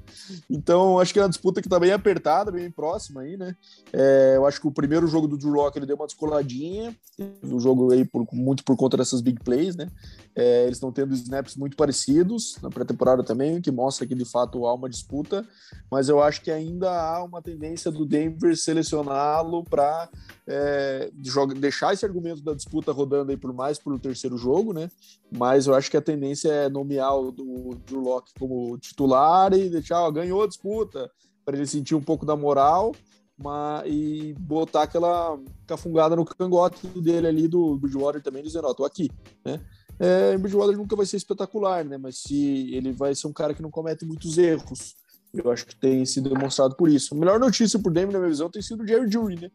[0.49, 3.55] Então, acho que é uma disputa que tá bem apertada, bem próxima aí, né?
[3.93, 6.95] É, eu acho que o primeiro jogo do Drew ele deu uma descoladinha,
[7.41, 9.87] o jogo aí por, muito por conta dessas big plays, né?
[10.35, 14.65] É, eles estão tendo snaps muito parecidos na pré-temporada também, que mostra que de fato
[14.65, 15.45] há uma disputa,
[15.91, 20.09] mas eu acho que ainda há uma tendência do Denver selecioná-lo para
[20.47, 21.11] é,
[21.57, 24.89] deixar esse argumento da disputa rodando aí por mais para o terceiro jogo, né?
[25.31, 30.01] Mas eu acho que a tendência é nomear o Drew Locke como titular e deixar,
[30.01, 31.09] ó, ganhou a disputa,
[31.43, 32.93] para ele sentir um pouco da moral
[33.41, 38.83] mas, e botar aquela cafungada no cangote dele ali do Bridgewater também, dizendo, ó, tô
[38.83, 39.09] aqui,
[39.45, 39.61] né?
[39.97, 41.97] É, Bridgewater nunca vai ser espetacular, né?
[41.97, 44.95] Mas se ele vai ser um cara que não comete muitos erros,
[45.33, 47.13] eu acho que tem sido demonstrado por isso.
[47.13, 49.51] A melhor notícia por Denver, na minha visão, tem sido o Jerry Jury, né?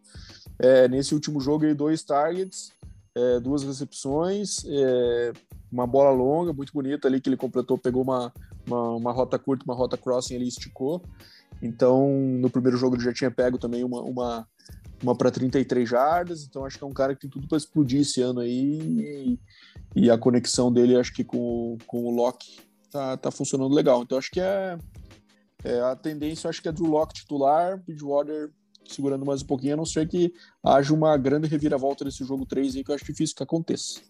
[0.58, 2.72] É, nesse último jogo, ele dois targets,
[3.14, 5.32] é, duas recepções, é,
[5.70, 8.32] uma bola longa, muito bonita ali, que ele completou, pegou uma,
[8.66, 11.02] uma, uma, rota curta, uma rota crossing ali, esticou.
[11.60, 14.48] Então, no primeiro jogo ele já tinha pego também uma, uma,
[15.02, 18.00] uma para 33 jardas, então acho que é um cara que tem tudo para explodir
[18.00, 19.38] esse ano aí, e,
[19.96, 22.60] e, a conexão dele, acho que com, com o Locke
[22.90, 24.02] tá, tá funcionando legal.
[24.02, 24.78] Então, acho que é,
[25.64, 28.50] é a tendência, acho que é do Locke titular, Bridgewater
[28.87, 32.77] segurando mais um pouquinho, a não ser que haja uma grande reviravolta nesse jogo 3
[32.77, 34.00] aí, que eu acho difícil que aconteça.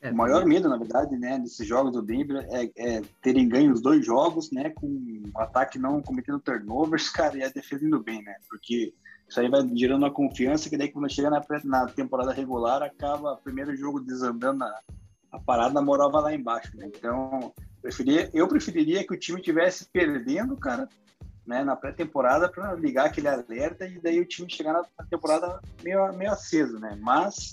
[0.00, 3.72] É, o maior medo, na verdade, né, desses jogos do Denver é, é, terem ganho
[3.72, 8.02] os dois jogos, né, com um ataque não cometendo turnovers, cara, e a defesa indo
[8.02, 8.92] bem, né, porque
[9.28, 13.32] isso aí vai gerando uma confiança que daí quando chega na, na temporada regular, acaba
[13.32, 14.80] o primeiro jogo desandando a,
[15.32, 19.40] a parada, a moral vai lá embaixo, né, então preferia, eu preferiria que o time
[19.40, 20.88] tivesse perdendo, cara,
[21.46, 26.12] né, na pré-temporada para ligar aquele alerta e daí o time chegar na temporada meio,
[26.12, 27.52] meio aceso, né, mas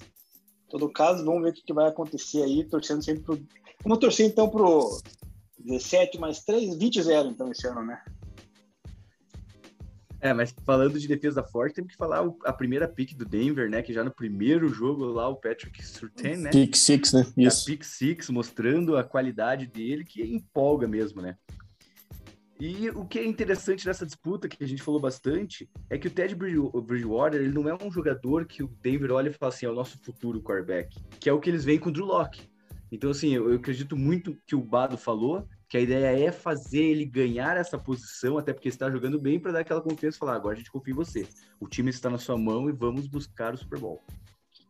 [0.70, 3.39] todo caso, vamos ver o que vai acontecer aí, torcendo sempre pro.
[3.84, 5.02] Vamos torcer então pro
[5.58, 8.02] 17 mais 3, 20-0 então esse ano, né?
[10.21, 13.82] É, mas falando de defesa forte, temos que falar a primeira pick do Denver, né?
[13.82, 16.49] Que já no primeiro jogo lá, o Patrick Surtain, né?
[16.49, 17.25] Pick six, né?
[17.38, 17.63] Isso.
[17.63, 21.38] A pick six, mostrando a qualidade dele, que empolga mesmo, né?
[22.60, 26.12] E o que é interessante nessa disputa, que a gente falou bastante, é que o
[26.12, 29.69] Ted Bridgewater ele não é um jogador que o Denver olha e fala assim, é
[29.69, 32.49] o nosso futuro quarterback, que é o que eles veem com o Drew Locke.
[32.91, 36.82] Então, assim, eu, eu acredito muito que o Bado falou, que a ideia é fazer
[36.82, 40.34] ele ganhar essa posição, até porque está jogando bem, para dar aquela confiança e falar,
[40.34, 41.27] agora a gente confia em você.
[41.60, 44.01] O time está na sua mão e vamos buscar o Super Bowl.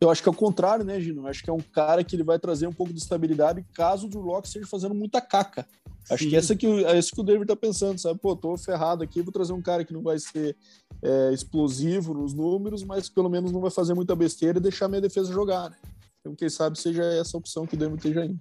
[0.01, 1.21] Eu acho que é o contrário, né, Gino?
[1.21, 4.07] Eu acho que é um cara que ele vai trazer um pouco de estabilidade caso
[4.07, 5.65] o Drew Locke esteja fazendo muita caca.
[6.09, 6.29] Acho Sim.
[6.29, 8.19] que essa que, é isso que o David tá pensando, sabe?
[8.19, 10.55] Pô, tô ferrado aqui, vou trazer um cara que não vai ser
[11.01, 15.01] é, explosivo nos números, mas pelo menos não vai fazer muita besteira e deixar minha
[15.01, 15.77] defesa jogar, né?
[16.19, 18.39] Então, quem sabe seja essa opção que o David esteja indo.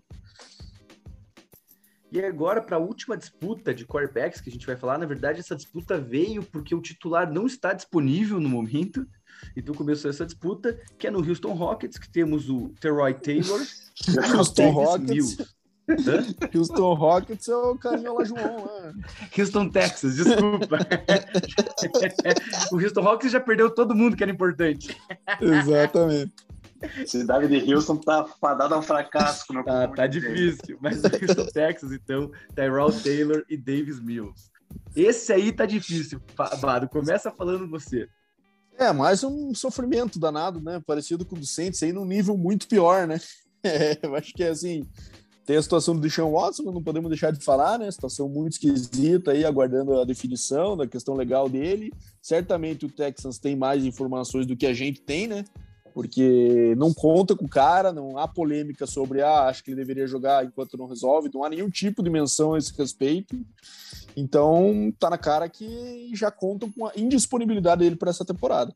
[2.11, 5.41] E agora, para a última disputa de quarterbacks que a gente vai falar, na verdade,
[5.41, 9.07] essa disputa veio porque o titular não está disponível no momento.
[9.57, 13.61] Então começou essa disputa, que é no Houston Rockets, que temos o Teroy Taylor,
[14.35, 15.37] Houston Rockets.
[15.37, 15.59] Mills.
[16.55, 18.67] Houston Rockets é o carinha lá, João.
[18.67, 18.95] Né?
[19.39, 20.79] Houston, Texas, desculpa.
[22.73, 24.95] o Houston Rockets já perdeu todo mundo que era importante.
[25.41, 26.33] Exatamente.
[27.07, 29.53] Cidade de Houston tá fadada a um fracasso.
[29.53, 30.79] Meu tá, tá difícil.
[30.81, 34.51] Mas o Houston, Texas, então, Tyrell Taylor e Davis Mills.
[34.95, 36.21] Esse aí tá difícil,
[36.61, 36.89] Bado.
[36.89, 38.09] Começa falando você.
[38.77, 40.81] É, mais um sofrimento danado, né?
[40.87, 43.19] Parecido com o do Saints aí num nível muito pior, né?
[43.61, 44.89] É, eu acho que é assim,
[45.49, 47.91] tem a situação do Deshaun Watson, não podemos deixar de falar, né?
[47.91, 51.91] Situação muito esquisita aí, aguardando a definição da questão legal dele.
[52.23, 55.45] Certamente o Texans tem mais informações do que a gente tem, né?
[55.99, 60.07] Porque não conta com o cara, não há polêmica sobre, ah, acho que ele deveria
[60.07, 63.37] jogar enquanto não resolve, não há nenhum tipo de menção a esse respeito.
[64.17, 68.73] Então, tá na cara que já contam com a indisponibilidade dele para essa temporada.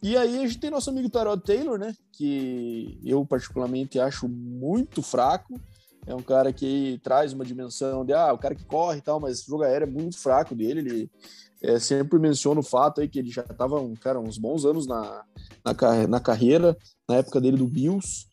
[0.00, 1.92] E aí a gente tem nosso amigo Tyrod Taylor, né?
[2.12, 5.60] Que eu particularmente acho muito fraco
[6.06, 9.20] é um cara que traz uma dimensão de, ah, o cara que corre e tal,
[9.20, 10.80] mas o jogo aéreo é muito fraco dele.
[10.80, 11.10] Ele
[11.62, 14.86] é, sempre menciona o fato aí que ele já estava, um, cara, uns bons anos
[14.86, 15.24] na,
[15.64, 16.76] na, na carreira,
[17.08, 18.26] na época dele do Bills,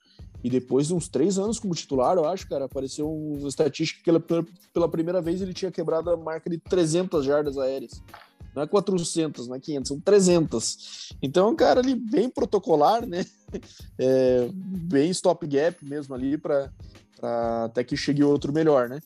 [0.43, 4.09] e depois de uns três anos como titular, eu acho, cara, apareceu uma estatística que
[4.09, 4.23] ele,
[4.73, 8.01] pela primeira vez ele tinha quebrado a marca de 300 jardas aéreas.
[8.55, 11.13] Não é 400, não é 500, são 300.
[11.21, 13.25] Então, cara, ali bem protocolar, né?
[13.97, 16.69] É, bem stop gap mesmo ali para
[17.63, 18.99] até que chegue outro melhor, né?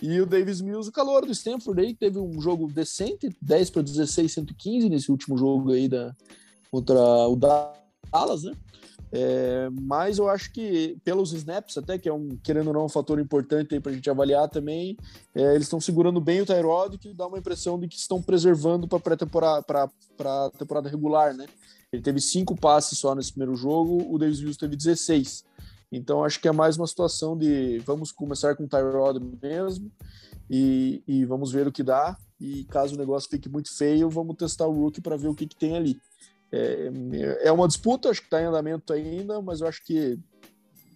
[0.00, 3.82] E o Davis Mills, o calor do Stanford aí, teve um jogo decente, 10 para
[3.82, 6.14] 16, 115 nesse último jogo aí da,
[6.70, 8.52] contra o Dallas, né?
[9.10, 12.90] É, mas eu acho que pelos snaps, até que é um, querendo ou não, um
[12.90, 14.96] fator importante aí para a gente avaliar também,
[15.34, 18.86] é, eles estão segurando bem o Tyrod, que dá uma impressão de que estão preservando
[18.86, 21.46] para pré-temporada, para temporada regular, né?
[21.90, 25.47] Ele teve cinco passes só nesse primeiro jogo, o Davis Mills teve 16.
[25.90, 29.90] Então acho que é mais uma situação de vamos começar com o Tyrod mesmo
[30.50, 32.16] e, e, vamos ver o que dá.
[32.40, 35.46] E caso o negócio fique muito feio, vamos testar o Rookie para ver o que,
[35.46, 36.00] que tem ali.
[36.52, 36.90] É,
[37.42, 40.18] é uma disputa, acho que está em andamento ainda, mas eu acho que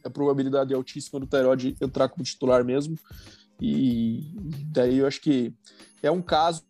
[0.04, 2.98] a probabilidade é altíssima do Tyrod entrar como titular mesmo.
[3.60, 4.34] E
[4.66, 5.52] daí eu acho que
[6.02, 6.62] é um caso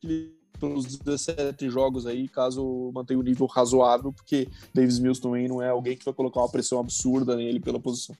[0.00, 0.32] que
[0.68, 5.68] pelos 17 jogos aí, caso mantenha um nível razoável, porque Davis Mills também não é
[5.68, 8.16] alguém que vai colocar uma pressão absurda nele pela posição.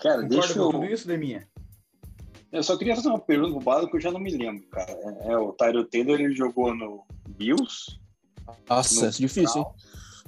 [0.00, 0.70] Cara, Concordo deixa eu...
[0.70, 1.48] tudo isso, Deminha?
[2.50, 4.90] Eu só queria fazer uma pergunta pro Bado que eu já não me lembro, cara.
[4.90, 7.98] É, é o Tyro Taylor, ele jogou no Bills?
[8.68, 9.66] Nossa, é difícil, hein?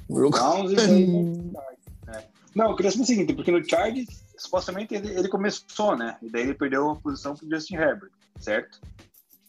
[0.09, 0.77] Browns e
[2.11, 2.29] é.
[2.55, 6.19] Não, eu queria saber o seguinte, porque no Chargers, supostamente ele, ele começou, né?
[6.21, 8.81] E daí ele perdeu a posição pro Justin Herbert, certo?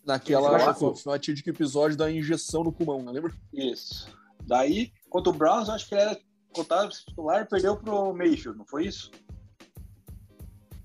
[0.06, 3.12] Naquela fatídico episódio da injeção no pulmão, né?
[3.12, 3.34] lembra?
[3.54, 4.08] Isso.
[4.46, 6.20] Daí, contra o Browns, eu acho que ele era
[6.54, 9.12] contado titular perdeu pro Mayfield, não foi isso?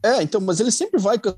[0.02, 1.34] É, então, mas ele sempre vai com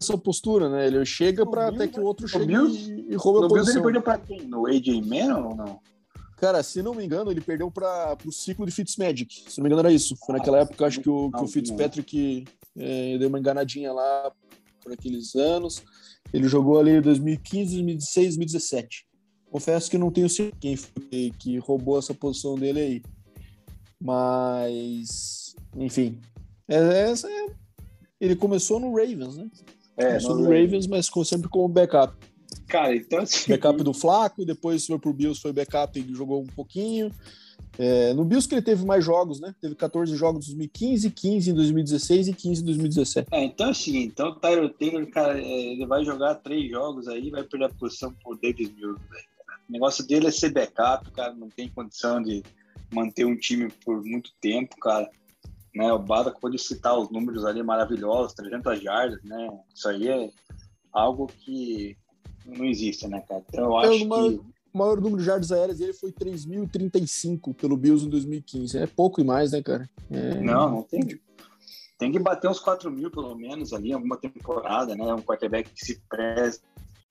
[0.00, 0.86] essa postura, né?
[0.86, 3.74] Ele chega para até que o outro chegue e, e rouba a posição.
[3.74, 4.42] ele perdeu pra quem?
[4.42, 5.80] No AJ Man ou não?
[6.36, 9.44] Cara, se não me engano, ele perdeu para o ciclo de Fitzmagic.
[9.48, 10.16] Se não me engano, era isso.
[10.16, 12.44] Foi naquela época, acho que o, que o Fitzpatrick
[12.76, 14.32] é, deu uma enganadinha lá
[14.82, 15.84] por aqueles anos.
[16.32, 19.06] Ele jogou ali em 2015, 2016, 2017.
[19.50, 23.02] Confesso que não tenho certeza quem foi que roubou essa posição dele aí.
[24.00, 26.18] Mas, enfim.
[26.66, 27.46] É, é, é
[28.20, 29.50] ele começou no Ravens, né?
[29.96, 32.16] É, começou no, no Ravens, mas sempre como backup.
[32.66, 33.50] Cara, então assim...
[33.50, 37.10] Backup do Flaco, depois foi pro Bills, foi backup e jogou um pouquinho.
[37.78, 39.54] É, no Bills que ele teve mais jogos, né?
[39.60, 43.28] Teve 14 jogos em 2015, 15 em 2016 e 15 em 2017.
[43.30, 47.30] É, então assim, então o Tyler Taylor, cara, é, ele vai jogar três jogos aí,
[47.30, 49.00] vai perder a posição por Davis Mills,
[49.68, 52.42] O negócio dele é ser backup, cara, não tem condição de
[52.92, 55.10] manter um time por muito tempo, cara.
[55.74, 59.48] Né, o Bada pode citar os números ali maravilhosos, 300 yardas, né?
[59.74, 60.30] Isso aí é
[60.92, 61.96] algo que
[62.44, 63.42] não existe, né, cara?
[63.48, 68.06] Então eu acho que o maior número de jardas aéreas dele foi 3.035 pelo Bills
[68.06, 68.78] em 2015.
[68.78, 69.88] É pouco e mais, né, cara?
[70.10, 70.40] É...
[70.40, 71.20] Não, não tem.
[71.98, 75.14] Tem que bater uns 4 mil, pelo menos, ali, em alguma temporada, né?
[75.14, 76.60] Um quarterback que se preze.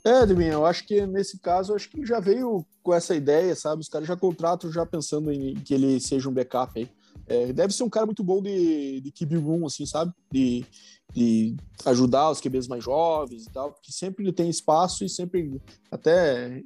[0.03, 3.81] É, Deminha, eu acho que nesse caso, acho que já veio com essa ideia, sabe?
[3.81, 6.89] Os caras já contratam já pensando em que ele seja um backup aí.
[7.27, 10.11] É, deve ser um cara muito bom de, de QB room, assim, sabe?
[10.31, 10.65] De,
[11.13, 15.61] de ajudar os QBs mais jovens e tal, porque sempre ele tem espaço e sempre
[15.89, 16.63] até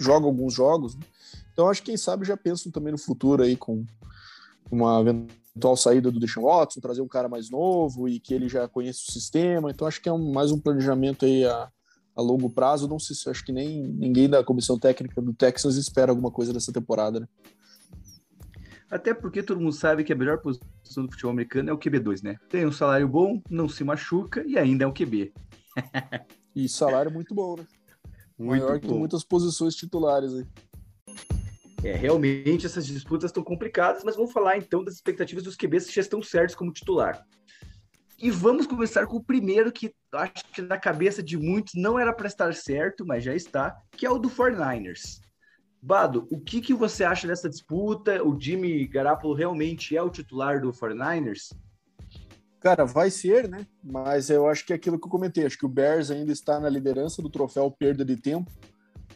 [0.00, 0.94] joga alguns jogos.
[0.94, 1.02] Né?
[1.52, 3.84] Então acho que quem sabe já pensam também no futuro aí com
[4.70, 8.66] uma eventual saída do Deshaun Watson, trazer um cara mais novo e que ele já
[8.66, 9.70] conheça o sistema.
[9.70, 11.70] Então acho que é um, mais um planejamento aí a,
[12.16, 12.88] a longo prazo.
[12.88, 16.52] Não sei se acho que nem ninguém da comissão técnica do Texas espera alguma coisa
[16.52, 17.20] dessa temporada.
[17.20, 17.28] Né?
[18.92, 22.22] Até porque todo mundo sabe que a melhor posição do futebol americano é o QB2,
[22.22, 22.36] né?
[22.50, 25.32] Tem um salário bom, não se machuca e ainda é um QB.
[26.54, 27.66] e salário muito bom, né?
[28.38, 28.86] Muito Maior bom.
[28.86, 30.46] que muitas posições titulares aí.
[31.82, 35.94] É, realmente essas disputas estão complicadas, mas vamos falar então das expectativas dos QBs que
[35.94, 37.26] já estão certos como titular.
[38.18, 42.12] E vamos começar com o primeiro que acho que na cabeça de muitos não era
[42.12, 45.22] para estar certo, mas já está, que é o do 49ers.
[45.84, 48.22] Bado, o que, que você acha dessa disputa?
[48.22, 51.52] O Jimmy Garoppolo realmente é o titular do 49ers?
[52.60, 53.66] Cara, vai ser, né?
[53.82, 55.44] Mas eu acho que é aquilo que eu comentei.
[55.44, 58.48] Acho que o Bears ainda está na liderança do troféu perda de tempo.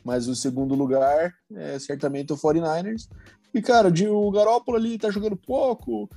[0.03, 3.09] Mas o segundo lugar é certamente o 49ers.
[3.55, 6.11] E, cara, o Garoppolo ali tá jogando pouco.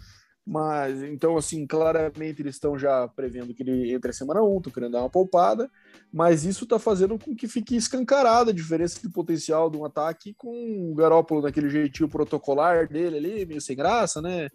[0.51, 4.73] Mas, então, assim, claramente eles estão já prevendo que ele entre a semana 1, estão
[4.73, 5.69] querendo dar uma poupada,
[6.11, 10.33] mas isso está fazendo com que fique escancarada a diferença de potencial de um ataque
[10.33, 14.49] com o Garópolo naquele jeitinho protocolar dele ali, meio sem graça, né?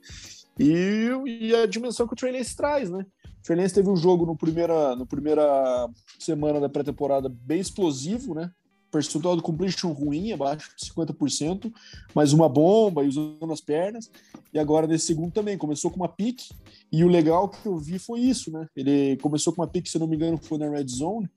[0.58, 3.06] E, e a dimensão que o Trey traz, né?
[3.38, 8.50] O Trey teve um jogo no primeira, no primeira semana da pré-temporada bem explosivo, né?
[8.94, 11.72] Percentual de completion ruim, abaixo de 50%,
[12.14, 14.08] mas uma bomba e usando as pernas.
[14.52, 16.54] E agora nesse segundo também, começou com uma pique.
[16.92, 18.68] E o legal que eu vi foi isso, né?
[18.76, 21.28] Ele começou com uma pique, se não me engano, foi na red zone.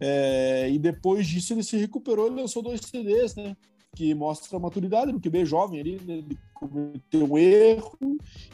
[0.00, 3.54] É, e depois disso ele se recuperou e lançou dois CDs, né?
[3.94, 6.14] Que mostra a maturidade do QB jovem ali, né?
[6.14, 7.98] Ele cometeu um erro,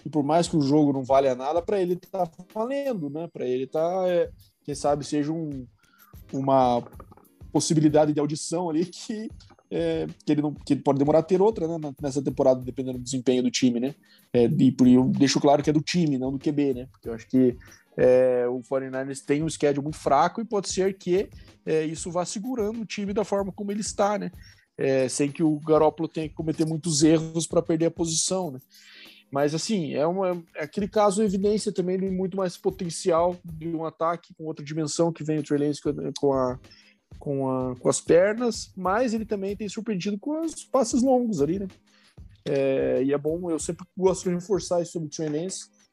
[0.04, 3.28] e por mais que o jogo não valha nada, para ele tá valendo, né?
[3.32, 4.28] Para ele tá, é,
[4.64, 5.66] quem sabe, seja um,
[6.32, 6.82] uma
[7.54, 9.30] possibilidade de audição ali que,
[9.70, 12.98] é, que, ele não, que ele pode demorar a ter outra né, nessa temporada, dependendo
[12.98, 13.94] do desempenho do time, né?
[14.32, 16.88] É, e eu deixo claro que é do time, não do QB, né?
[16.90, 17.56] Porque eu acho que
[17.96, 21.30] é, o 49ers tem um schedule muito fraco e pode ser que
[21.64, 24.32] é, isso vá segurando o time da forma como ele está, né?
[24.76, 28.58] É, sem que o Garoppolo tenha que cometer muitos erros para perder a posição, né?
[29.30, 33.84] Mas assim, é, uma, é aquele caso evidência também de muito mais potencial de um
[33.84, 35.70] ataque com outra dimensão que vem o Trey
[36.18, 36.58] com a,
[37.24, 41.58] com, a, com as pernas, mas ele também tem surpreendido com os passes longos ali,
[41.58, 41.66] né?
[42.44, 45.48] É, e é bom, eu sempre gosto de reforçar isso sobre o Trey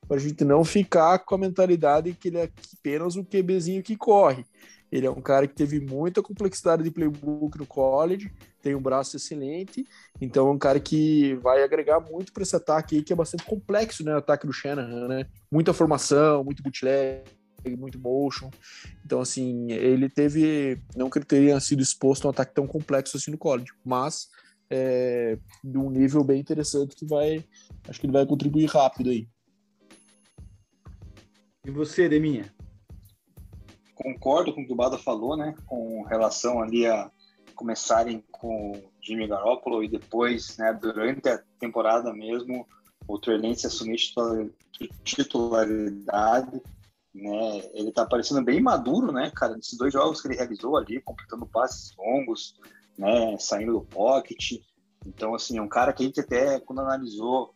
[0.06, 3.96] para a gente não ficar com a mentalidade que ele é apenas um QBzinho que
[3.96, 4.44] corre.
[4.91, 8.30] Ele é um cara que teve muita complexidade de playbook no college,
[8.62, 9.88] tem um braço excelente,
[10.20, 13.46] então é um cara que vai agregar muito para esse ataque aí, que é bastante
[13.46, 14.13] complexo, né?
[14.13, 15.28] O ataque do Shanahan, né?
[15.50, 17.24] Muita formação, muito bootleg,
[17.69, 18.50] muito motion.
[19.06, 20.81] Então, assim, ele teve.
[20.96, 24.29] Não que ele tenha sido exposto a um ataque tão complexo assim no college, mas
[24.69, 27.44] é, de um nível bem interessante que vai.
[27.88, 29.27] Acho que ele vai contribuir rápido aí.
[31.65, 32.54] E você, Deminha?
[33.94, 35.54] Concordo com o que o Bada falou, né?
[35.67, 37.12] Com relação ali a
[37.56, 42.67] começarem com o Jimmy Garoppolo e depois, né, durante a temporada mesmo,
[43.08, 44.00] o Trey assumir
[45.04, 46.60] titularidade
[47.14, 47.70] né?
[47.74, 49.56] Ele tá parecendo bem maduro, né, cara?
[49.56, 52.56] Nesses dois jogos que ele realizou ali, completando passes longos,
[52.98, 53.38] né?
[53.38, 54.62] Saindo do pocket.
[55.06, 57.54] Então, assim, é um cara que a gente até, quando analisou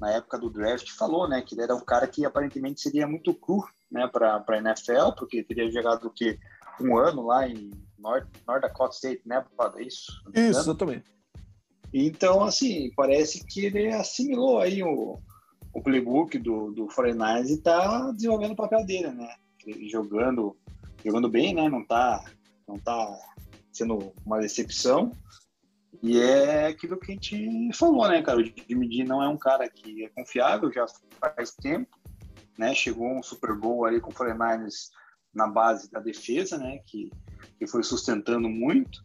[0.00, 3.34] na época do draft, falou, né, que ele era um cara que aparentemente seria muito
[3.34, 6.38] cru, né, para a NFL, porque teria jogado o quê?
[6.80, 9.44] Um ano lá em North, North Dakota State, né,
[9.76, 10.10] é isso?
[10.34, 11.04] Isso, exatamente.
[11.92, 15.20] Então, assim, parece que ele assimilou aí o,
[15.72, 19.34] o playbook do, do 49 e está desenvolvendo o papel dele, né?
[19.90, 20.56] Jogando,
[21.04, 21.68] jogando bem, né?
[21.68, 22.24] Não está
[22.66, 23.18] não tá
[23.72, 25.12] sendo uma decepção.
[26.02, 28.40] E é aquilo que a gente falou, né, cara?
[28.40, 30.86] O Jimmy não é um cara que é confiável, já
[31.20, 31.98] faz tempo,
[32.56, 32.74] né?
[32.74, 34.90] Chegou um Super Bowl ali com o 49ers
[35.34, 36.78] na base da defesa, né?
[36.86, 37.10] Que,
[37.58, 39.04] que foi sustentando muito.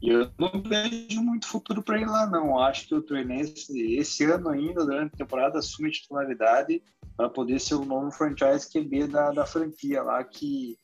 [0.00, 2.58] E eu não vejo muito futuro para ele lá, não.
[2.58, 6.82] Acho que o Treinense, esse ano ainda, durante a temporada, assume titularidade
[7.16, 10.78] para poder ser o novo franchise QB da, da franquia lá, que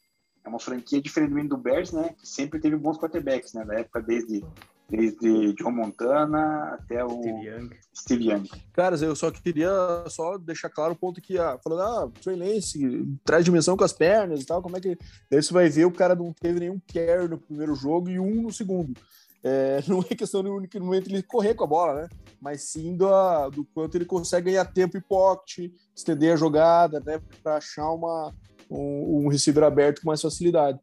[0.45, 2.15] é uma franquia diferentemente do Bears, né?
[2.19, 3.65] Que sempre teve bons quarterbacks, né?
[3.65, 4.45] Da época desde
[4.89, 7.71] desde John Montana até o Steve Young.
[7.95, 8.49] Steve Young.
[8.73, 9.71] Caras, eu só queria
[10.09, 13.93] só deixar claro o ponto que, ah, falando, ah, Trey Lance traz dimensão com as
[13.93, 14.97] pernas e tal, como é que...
[15.31, 18.43] Daí você vai ver, o cara não teve nenhum care no primeiro jogo e um
[18.43, 18.95] no segundo.
[19.43, 22.09] É, não é questão de único momento ele correr com a bola, né?
[22.41, 23.07] Mas sim do,
[23.51, 27.21] do quanto ele consegue ganhar tempo e pocket, estender a jogada, né?
[27.43, 28.35] Para achar uma,
[28.71, 30.79] um, um receiver aberto com mais facilidade.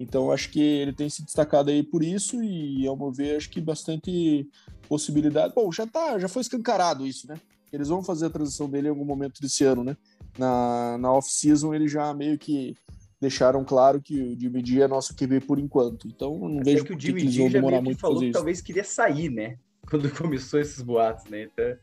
[0.00, 3.50] Então, acho que ele tem se destacado aí por isso e, ao meu ver, acho
[3.50, 4.48] que bastante
[4.88, 5.52] possibilidade.
[5.54, 7.36] Bom, já tá, já foi escancarado isso, né?
[7.70, 9.94] Eles vão fazer a transição dele em algum momento desse ano, né?
[10.38, 12.74] Na, na off-season, eles já meio que
[13.20, 16.08] deixaram claro que o Jimmy é nosso QB por enquanto.
[16.08, 19.28] Então, não Até vejo que o Jimmy já meio que falou que talvez queria sair,
[19.28, 19.58] né?
[19.90, 21.42] Quando começou esses boatos, né?
[21.42, 21.76] Então,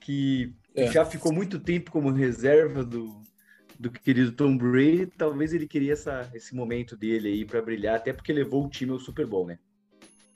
[0.00, 0.90] que é.
[0.90, 3.22] já ficou muito tempo como reserva do,
[3.78, 8.12] do querido Tom Brady, talvez ele queria essa, esse momento dele aí para brilhar, até
[8.12, 9.58] porque levou o time ao Super Bowl, né?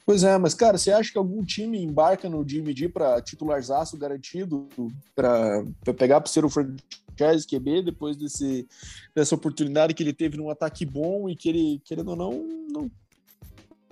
[0.04, 3.96] Pois é, mas cara, você acha que algum time embarca no Jimmy G para titularzaço
[3.96, 4.68] garantido,
[5.14, 5.64] para
[5.96, 8.66] pegar para ser o franchise QB depois desse,
[9.14, 12.32] dessa oportunidade que ele teve num ataque bom e que ele, querendo ou não,
[12.68, 12.90] não,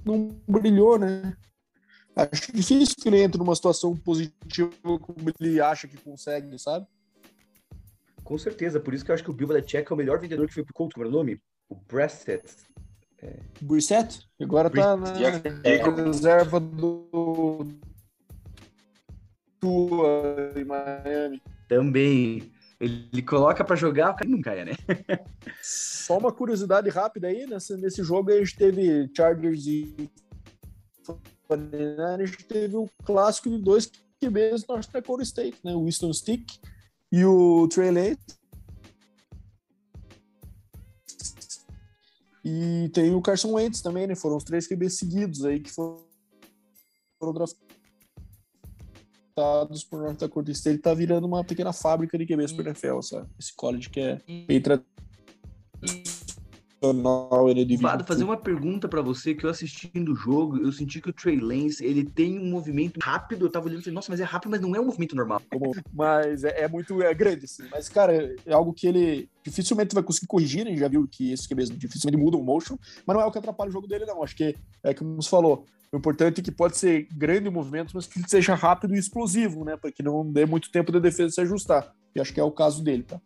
[0.04, 1.36] não brilhou, né?
[2.14, 6.86] Acho difícil que ele entre numa situação positiva como ele acha que consegue, sabe?
[8.30, 10.46] Com certeza, por isso que eu acho que o Bill Belichick é o melhor vendedor
[10.46, 11.42] que foi pro Colts, como era o nome?
[11.68, 12.44] O Brasset.
[13.20, 13.40] É...
[13.60, 14.20] Brissett?
[14.40, 17.66] Agora tá na reserva do
[19.58, 21.42] tua em Miami.
[21.68, 22.52] Também.
[22.78, 24.74] Ele coloca para jogar, o cara não caia, né?
[25.60, 30.08] Só uma curiosidade rápida aí, nesse, nesse jogo a gente teve Chargers e
[31.98, 35.74] a gente teve o clássico de dois QBs North Dakota State, né?
[35.74, 36.46] O Winston Stick
[37.10, 38.18] e o Trey Lance.
[42.44, 44.14] E tem o Carson Wentz também, né?
[44.14, 46.04] Foram os três QB seguidos aí que foram,
[47.18, 47.64] foram draftados
[49.84, 50.74] por North Dakota State.
[50.76, 53.28] Ele tá virando uma pequena fábrica de QBs para NFL, sabe?
[53.38, 55.09] Esse college que é bem tradicional
[57.82, 61.12] Vado, fazer uma pergunta para você que eu assistindo o jogo, eu senti que o
[61.12, 64.24] Trey Lance, ele tem um movimento rápido, eu tava olhando e falei, nossa, mas é
[64.24, 65.42] rápido, mas não é um movimento normal.
[65.92, 67.64] mas é, é, muito é grande, assim.
[67.70, 71.32] Mas, cara, é algo que ele dificilmente vai conseguir corrigir, a gente já viu que
[71.32, 74.06] esse mesmo dificilmente muda o motion, mas não é o que atrapalha o jogo dele,
[74.06, 74.22] não.
[74.22, 77.92] Acho que é como você falou, o importante é que pode ser grande o movimento,
[77.94, 79.76] mas que ele seja rápido e explosivo, né?
[79.76, 81.92] Para que não dê muito tempo da defesa se ajustar.
[82.14, 83.20] E acho que é o caso dele, tá?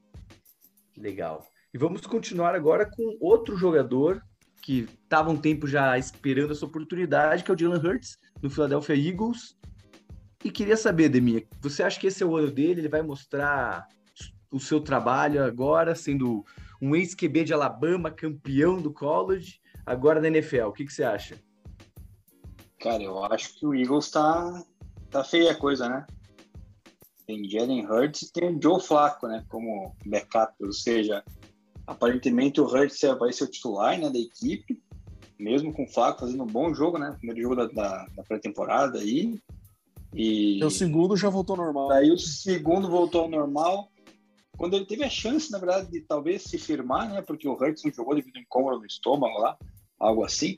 [0.96, 1.46] Legal.
[1.74, 4.22] E vamos continuar agora com outro jogador
[4.62, 8.94] que estava um tempo já esperando essa oportunidade, que é o Jalen Hurts, no Philadelphia
[8.94, 9.58] Eagles.
[10.44, 12.82] E queria saber, Deminha, você acha que esse é o ano dele?
[12.82, 13.88] Ele vai mostrar
[14.52, 16.44] o seu trabalho agora, sendo
[16.80, 20.66] um ex-QB de Alabama, campeão do college, agora na NFL.
[20.66, 21.42] O que, que você acha?
[22.78, 24.62] Cara, eu acho que o Eagles tá,
[25.10, 26.06] tá feia a coisa, né?
[27.26, 29.44] Tem Jalen Hurts e tem o Joe Flacco, né?
[29.48, 31.24] Como backup, ou seja,
[31.86, 34.82] Aparentemente o Hurts vai ser o titular né, da equipe,
[35.38, 37.14] mesmo com o Flaco fazendo um bom jogo, né?
[37.18, 39.38] Primeiro jogo da, da, da pré-temporada aí.
[40.14, 40.60] E...
[40.60, 41.88] e o segundo já voltou ao normal.
[41.88, 43.90] Daí o segundo voltou ao normal.
[44.56, 47.20] Quando ele teve a chance, na verdade, de talvez se firmar, né?
[47.22, 49.56] Porque o Hurts não jogou devido a incômodo no estômago lá,
[49.98, 50.56] algo assim.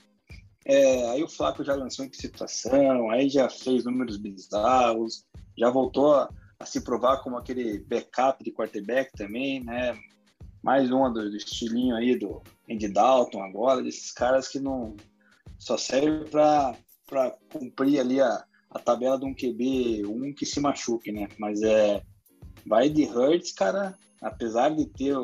[0.65, 5.25] É, aí o Flaco já lançou em situação, aí já fez números bizarros,
[5.57, 9.97] já voltou a, a, se provar como aquele backup de quarterback também, né?
[10.67, 14.97] Mais uma do, do estilinho aí do Andy Dalton agora, desses caras que não
[15.61, 16.75] só serve para
[17.53, 21.29] cumprir ali a, a tabela de um QB, um que se machuque, né?
[21.39, 22.03] Mas é
[22.67, 25.17] vai de Hurts, cara, apesar de ter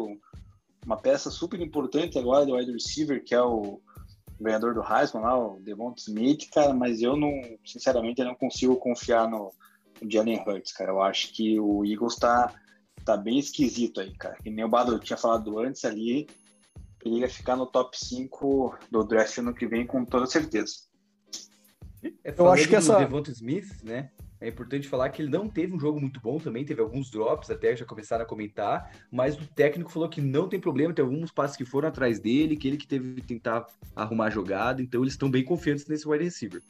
[0.86, 3.80] uma peça super importante agora do wide receiver, que é o,
[4.40, 7.32] ganhador do Heisman lá, o Devonta Smith, cara, mas eu não,
[7.64, 9.50] sinceramente, eu não consigo confiar no,
[10.00, 10.92] no Jalen Hurts, cara.
[10.92, 12.54] Eu acho que o Eagles tá,
[13.04, 14.36] tá bem esquisito aí, cara.
[14.36, 16.26] Que nem o Bado tinha falado antes ali,
[17.04, 20.74] ele ia ficar no top 5 do draft ano que vem com toda certeza.
[22.24, 24.10] É, eu acho que essa Devonta Smith, né?
[24.40, 27.48] É importante falar que ele não teve um jogo muito bom também, teve alguns drops,
[27.48, 31.30] até já começaram a comentar, mas o técnico falou que não tem problema, tem alguns
[31.30, 33.64] passes que foram atrás dele, que ele que teve que tentar
[33.94, 36.60] arrumar a jogada, então eles estão bem confiantes nesse wide receiver.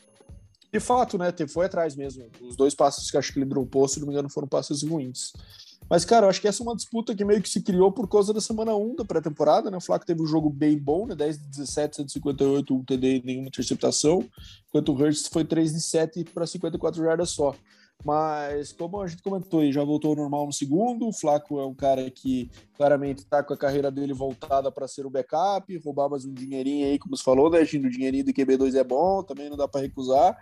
[0.72, 1.32] De fato, né?
[1.48, 2.24] Foi atrás mesmo.
[2.40, 5.32] Os dois passos que acho que ele dropou, se não me engano, foram passos ruins.
[5.90, 8.08] Mas, cara, eu acho que essa é uma disputa que meio que se criou por
[8.08, 9.76] causa da semana 1 da pré-temporada, né?
[9.76, 11.14] O Flaco teve um jogo bem bom, né?
[11.14, 14.24] 10 de 17, 158, um TD nenhuma interceptação,
[14.68, 17.54] enquanto o Hurst foi 3 de 7 para 54 jardas só.
[18.04, 21.06] Mas, como a gente comentou aí, já voltou ao normal no segundo.
[21.06, 25.06] O Flaco é um cara que claramente está com a carreira dele voltada para ser
[25.06, 27.86] o backup, roubar mais um dinheirinho aí, como você falou, né, Gino?
[27.86, 30.36] O dinheirinho do QB2 é bom, também não dá para recusar.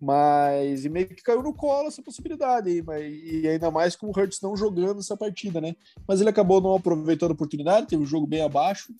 [0.00, 4.06] Mas e meio que caiu no colo essa possibilidade aí, mas, e ainda mais com
[4.06, 5.76] o Hurts não jogando essa partida, né?
[6.06, 8.92] Mas ele acabou não aproveitando a oportunidade, teve um jogo bem abaixo,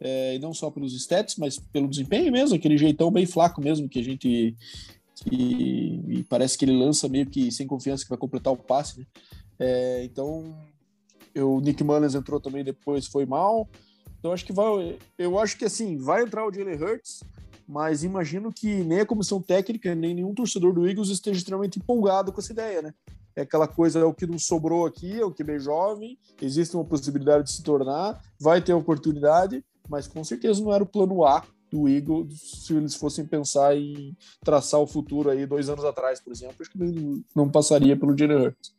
[0.00, 3.88] é, e não só pelos stats, mas pelo desempenho mesmo, aquele jeitão bem flaco mesmo
[3.88, 4.56] que a gente.
[5.24, 9.00] Que, e parece que ele lança meio que sem confiança que vai completar o passe,
[9.00, 9.06] né?
[9.58, 10.56] É, então,
[11.36, 13.68] o Nick Mullins entrou também depois, foi mal.
[14.18, 14.98] Então, acho que vai.
[15.16, 17.20] Eu acho que assim, vai entrar o Jalen Hurts
[17.68, 22.32] mas imagino que nem a comissão técnica, nem nenhum torcedor do Eagles esteja extremamente empolgado
[22.32, 22.94] com essa ideia, né?
[23.36, 26.74] É aquela coisa, é o que não sobrou aqui, é o que bem jovem, existe
[26.74, 31.24] uma possibilidade de se tornar, vai ter oportunidade, mas com certeza não era o plano
[31.24, 36.20] A do Eagles se eles fossem pensar em traçar o futuro aí dois anos atrás,
[36.20, 38.74] por exemplo, acho que não passaria pelo Jalen Hurts.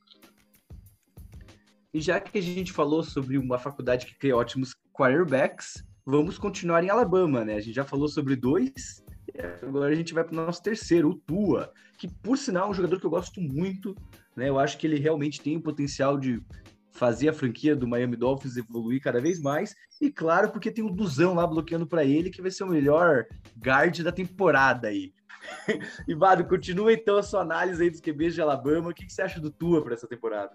[1.94, 6.84] E já que a gente falou sobre uma faculdade que cria ótimos quarterbacks, vamos continuar
[6.84, 7.56] em Alabama, né?
[7.56, 9.04] A gente já falou sobre dois,
[9.62, 12.74] agora a gente vai para o nosso terceiro, o Tua, que por sinal é um
[12.74, 13.96] jogador que eu gosto muito,
[14.36, 14.50] né?
[14.50, 16.42] Eu acho que ele realmente tem o potencial de
[16.92, 20.90] fazer a franquia do Miami Dolphins evoluir cada vez mais, e claro, porque tem o
[20.90, 23.26] Duzão lá bloqueando para ele, que vai ser o melhor
[23.58, 25.14] guard da temporada aí.
[26.08, 28.90] e Vado, continua então a sua análise aí dos QBs de Alabama.
[28.90, 30.52] O que, que você acha do Tua para essa temporada?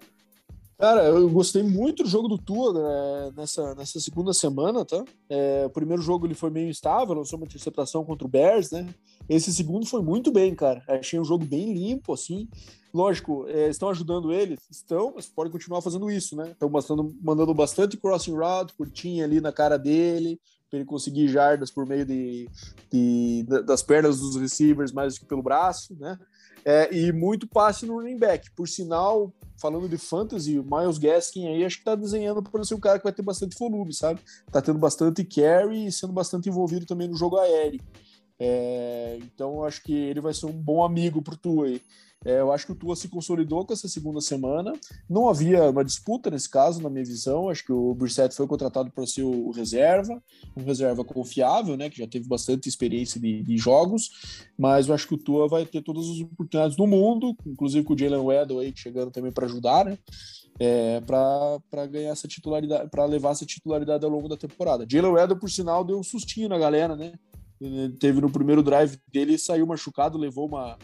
[0.79, 5.03] Cara, eu gostei muito do jogo do Tua né, nessa, nessa segunda semana, tá?
[5.29, 8.87] É, o primeiro jogo ele foi meio instável, lançou uma interceptação contra o Bears, né?
[9.29, 10.83] Esse segundo foi muito bem, cara.
[10.89, 12.49] Achei um jogo bem limpo, assim.
[12.93, 14.57] Lógico, é, estão ajudando ele?
[14.71, 16.53] Estão, mas podem continuar fazendo isso, né?
[16.53, 20.39] Estão mandando bastante crossing route, curtinha ali na cara dele,
[20.71, 22.49] para ele conseguir jardas por meio de,
[22.93, 26.19] de, das pernas dos receivers mais do que pelo braço, né?
[26.65, 28.51] É, e muito passe no running back.
[28.53, 32.75] Por sinal, falando de fantasy, o Miles Gaskin aí acho que tá desenhando para ser
[32.75, 34.21] um cara que vai ter bastante volume, sabe?
[34.51, 37.81] Tá tendo bastante carry e sendo bastante envolvido também no jogo aéreo.
[38.39, 41.81] É, então acho que ele vai ser um bom amigo pro Tua aí.
[42.25, 44.73] É, eu acho que o Tua se consolidou com essa segunda semana.
[45.09, 47.51] Não havia uma disputa nesse caso, na minha visão.
[47.51, 50.21] Acho que o Brissett foi contratado para ser o reserva,
[50.57, 51.91] um reserva confiável, né?
[51.91, 54.49] Que já teve bastante experiência de, de, jogos.
[54.57, 57.93] Mas eu acho que o Tua vai ter todas as oportunidades do mundo, inclusive com
[57.93, 59.99] o Jalen Weddle aí chegando também para ajudar, né?
[60.59, 64.87] É, para ganhar essa titularidade, para levar essa titularidade ao longo da temporada.
[64.89, 67.13] Jalen Weddle, por sinal, deu um sustinho na galera, né?
[67.99, 70.79] Teve no primeiro drive dele, saiu machucado, levou uma,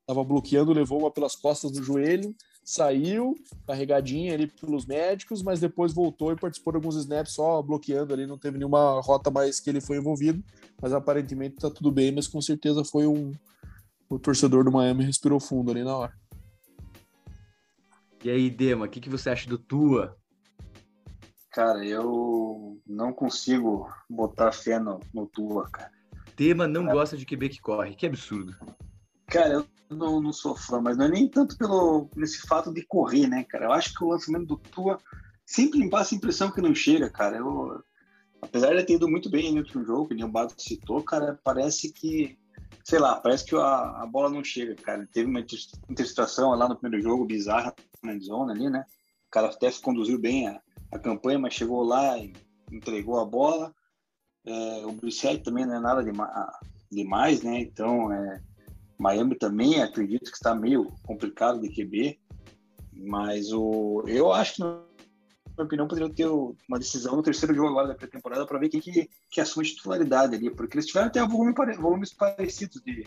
[0.00, 2.34] estava bloqueando, levou uma pelas costas do joelho,
[2.64, 3.34] saiu,
[3.66, 8.26] carregadinha ali pelos médicos, mas depois voltou e participou de alguns snaps só bloqueando ali,
[8.26, 10.42] não teve nenhuma rota mais que ele foi envolvido,
[10.80, 13.32] mas aparentemente tá tudo bem, mas com certeza foi um
[14.10, 16.14] o torcedor do Miami respirou fundo ali na hora.
[18.24, 20.16] E aí, Dema, o que, que você acha do Tua?
[21.50, 25.97] Cara, eu não consigo botar fé no, no Tua, cara.
[26.38, 28.56] Dema não gosta de QB que corre, que absurdo.
[29.26, 32.86] Cara, eu não, não sou fã, mas não é nem tanto pelo nesse fato de
[32.86, 33.64] correr, né, cara?
[33.64, 34.98] Eu acho que o lançamento do Tua
[35.44, 37.38] sempre me passa a impressão que não chega, cara.
[37.38, 37.82] Eu,
[38.40, 41.92] apesar de ter ido muito bem no último jogo, que o Bato citou, cara, parece
[41.92, 42.38] que,
[42.84, 45.08] sei lá, parece que a, a bola não chega, cara.
[45.12, 45.40] Teve uma
[45.90, 48.84] interceptação lá no primeiro jogo, bizarra na zona ali, né?
[49.26, 50.60] O cara até conduziu bem a,
[50.92, 52.32] a campanha, mas chegou lá e
[52.70, 53.74] entregou a bola.
[54.48, 56.02] É, o Brissett também não é nada
[56.90, 57.60] demais, né?
[57.60, 58.40] Então, é,
[58.98, 62.18] Miami também acredito que está meio complicado de QB,
[62.94, 64.80] mas o, eu acho que, na
[65.54, 68.80] minha opinião, poderia ter uma decisão no terceiro jogo agora da pré-temporada para ver quem
[68.80, 73.06] que, que assume titularidade ali, porque eles tiveram até volume, volumes parecidos de,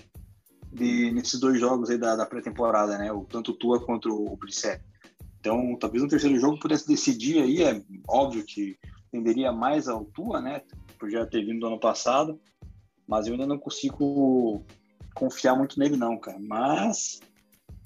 [0.71, 3.11] de, nesses dois jogos aí da, da pré-temporada, né?
[3.11, 4.83] O, tanto o Tua quanto o Brissett.
[5.39, 8.77] Então, talvez no terceiro jogo pudesse decidir aí, é óbvio que
[9.11, 10.61] tenderia mais ao Tua, né?
[11.01, 12.39] Por já ter vindo do ano passado,
[13.07, 14.63] mas eu ainda não consigo
[15.15, 16.37] confiar muito nele não, cara.
[16.39, 17.19] Mas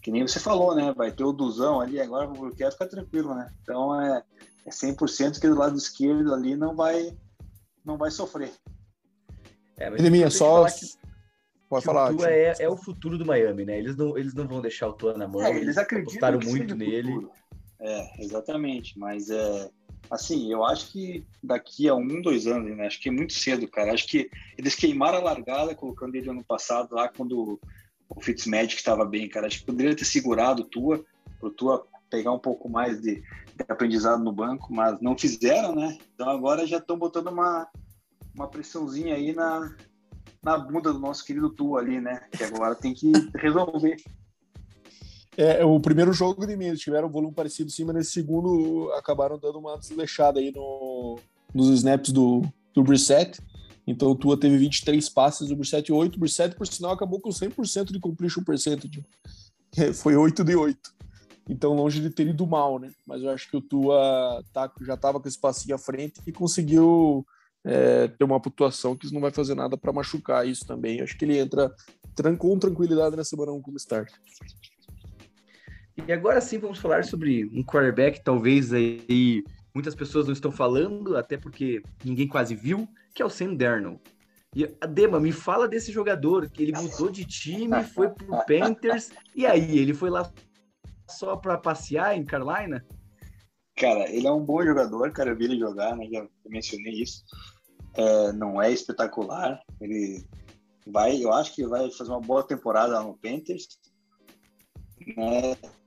[0.03, 0.93] que nem você falou, né?
[0.93, 3.49] Vai ter o Duzão ali, agora o quer ficar tranquilo, né?
[3.61, 4.21] Então é,
[4.65, 7.17] é 100% que do lado esquerdo ali não vai
[7.85, 8.51] não vai sofrer.
[9.77, 10.85] É, mas minha só que,
[11.69, 12.11] pode falar.
[12.11, 13.79] O Tua é, é, o futuro do Miami, né?
[13.79, 15.41] Eles não, eles não vão deixar o Tua na mão.
[15.41, 17.29] É, eles acreditam muito nele.
[17.79, 19.69] É, exatamente, mas é
[20.09, 22.87] assim, eu acho que daqui a um, dois anos, né?
[22.87, 23.93] Acho que é muito cedo, cara.
[23.93, 27.59] Acho que eles queimaram a largada colocando ele ano passado lá quando
[28.09, 29.47] o Fitzmagic estava bem, cara.
[29.47, 31.03] Acho que poderia ter segurado Tua,
[31.39, 35.97] pro Tua pegar um pouco mais de, de, aprendizado no banco, mas não fizeram, né?
[36.13, 37.67] Então agora já estão botando uma,
[38.33, 39.75] uma pressãozinha aí na,
[40.43, 42.21] na bunda do nosso querido Tua ali, né?
[42.31, 43.97] Que agora tem que resolver.
[45.37, 49.37] É, o primeiro jogo de mim, tiveram um volume parecido sim, mas nesse segundo acabaram
[49.37, 51.19] dando uma desleixada aí no,
[51.53, 52.41] nos snaps do,
[52.73, 53.39] do Brissett.
[53.87, 56.15] Então o Tua teve 23 passes, o Brissett 8.
[56.15, 59.05] O Brissett, por sinal, acabou com 100% de completion percentage.
[59.95, 60.95] Foi 8 de 8.
[61.49, 62.91] Então longe de ter ido mal, né?
[63.05, 66.31] Mas eu acho que o Tua tá, já estava com esse passinho à frente e
[66.31, 67.25] conseguiu
[67.63, 70.97] é, ter uma pontuação que não vai fazer nada para machucar isso também.
[70.97, 71.71] Eu acho que ele entra
[72.39, 74.11] com tranquilidade nessa semana 1 como start.
[76.07, 79.43] E agora sim vamos falar sobre um quarterback, talvez aí
[79.73, 84.01] muitas pessoas não estão falando, até porque ninguém quase viu, que é o Sam Darnold.
[84.55, 89.45] E Dema, me fala desse jogador, que ele mudou de time, foi pro Panthers, e
[89.45, 90.31] aí, ele foi lá
[91.09, 92.85] só para passear em Carolina?
[93.75, 97.23] Cara, ele é um bom jogador, cara, eu vi ele jogar, né, já mencionei isso.
[97.93, 100.25] É, não é espetacular, ele
[100.87, 103.67] vai, eu acho que vai fazer uma boa temporada no Panthers,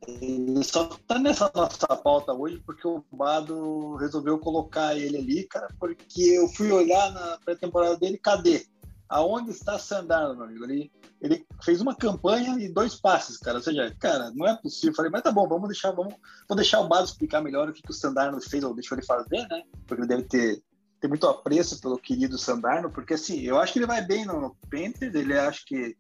[0.07, 5.69] Ele só tá nessa nossa pauta hoje porque o Bado resolveu colocar ele ali, cara,
[5.79, 8.67] porque eu fui olhar na pré-temporada dele, cadê?
[9.09, 10.65] Aonde está Sandaro, meu amigo?
[10.65, 13.57] Ele, ele fez uma campanha e dois passes, cara.
[13.57, 14.95] Ou seja, cara, não é possível.
[14.95, 16.15] falei, mas tá bom, vamos deixar, vamos,
[16.47, 19.07] vou deixar o Bado explicar melhor o que, que o Sandarno fez ou deixou ele
[19.07, 19.63] fazer, né?
[19.87, 20.63] Porque ele deve ter,
[21.01, 24.41] ter muito apreço pelo querido Sandarno, porque assim, eu acho que ele vai bem no,
[24.41, 25.97] no Panthers, ele acho que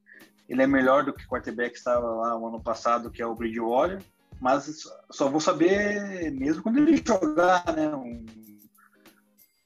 [0.49, 3.26] ele é melhor do que o quarterback que estava lá o ano passado, que é
[3.26, 4.03] o Bridgewater,
[4.40, 7.94] mas só vou saber mesmo quando ele jogar, né?
[7.94, 8.24] Um,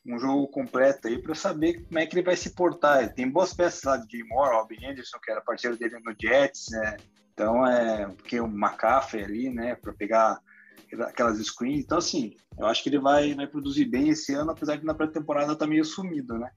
[0.05, 3.03] um jogo completo aí para saber como é que ele vai se portar.
[3.03, 6.67] Ele tem boas peças lá de Moore, Robbie Anderson, que era parceiro dele no Jets,
[6.71, 6.97] né?
[7.33, 10.41] Então é porque o McCaffrey ali, né, para pegar
[11.03, 11.85] aquelas screens.
[11.85, 14.95] Então assim, eu acho que ele vai, vai produzir bem esse ano, apesar que na
[14.95, 16.51] pré-temporada tá meio sumido, né?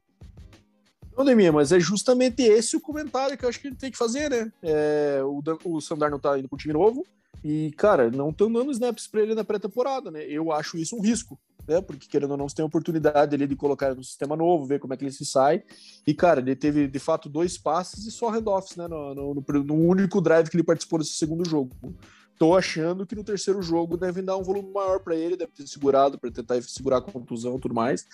[1.18, 3.98] Não, Deminha, mas é justamente esse o comentário que eu acho que ele tem que
[3.98, 4.52] fazer, né?
[4.62, 7.06] É, o, o Sandar não tá indo pro time novo
[7.44, 10.26] e, cara, não estão dando snaps pra ele na pré-temporada, né?
[10.26, 11.80] Eu acho isso um risco, né?
[11.80, 14.80] Porque, querendo ou não, você tem a oportunidade ali de colocar no sistema novo, ver
[14.80, 15.64] como é que ele se sai.
[16.06, 18.88] E, cara, ele teve, de fato, dois passes e só handoffs, né?
[18.88, 21.72] No, no, no, no único drive que ele participou desse segundo jogo.
[22.38, 25.68] Tô achando que no terceiro jogo devem dar um volume maior para ele, deve ter
[25.68, 28.06] segurado para tentar segurar a contusão e tudo mais.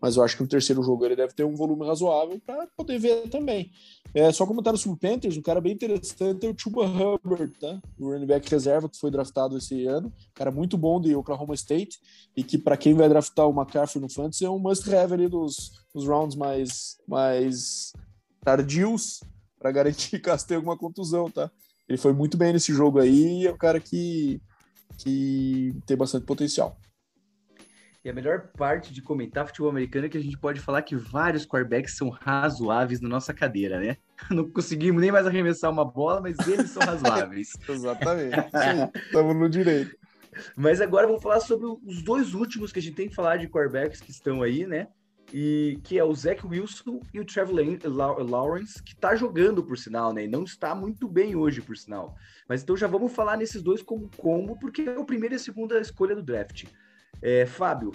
[0.00, 2.98] Mas eu acho que no terceiro jogo ele deve ter um volume razoável para poder
[2.98, 3.70] ver também.
[4.14, 7.80] É, só comentário sobre o Panthers, um cara bem interessante é o Chuba Hubbard, tá?
[7.98, 10.12] O running back reserva que foi draftado esse ano.
[10.34, 11.98] Cara muito bom de Oklahoma State
[12.36, 15.72] e que para quem vai draftar o McCaffrey no Fantasy é um must-have ali dos,
[15.94, 17.92] rounds mais, mais
[18.42, 19.20] tardios
[19.58, 21.50] para garantir caso tenha alguma contusão, tá?
[21.88, 24.40] Ele foi muito bem nesse jogo aí e é um cara que,
[24.98, 26.78] que tem bastante potencial.
[28.04, 30.94] E a melhor parte de comentar futebol americano é que a gente pode falar que
[30.94, 33.96] vários quarterbacks são razoáveis na nossa cadeira, né?
[34.30, 37.50] Não conseguimos nem mais arremessar uma bola, mas eles são razoáveis.
[37.68, 38.36] Exatamente.
[39.06, 39.96] Estamos no direito.
[40.56, 43.48] Mas agora vamos falar sobre os dois últimos que a gente tem que falar de
[43.48, 44.88] quarterbacks que estão aí, né?
[45.32, 47.60] E que é o Zach Wilson e o Trevor
[48.28, 50.24] Lawrence, que está jogando, por sinal, né?
[50.24, 52.16] E não está muito bem hoje, por sinal.
[52.48, 55.40] Mas então já vamos falar nesses dois como combo, porque é o primeiro e a
[55.40, 56.64] segunda escolha do draft.
[57.20, 57.92] É, Fábio,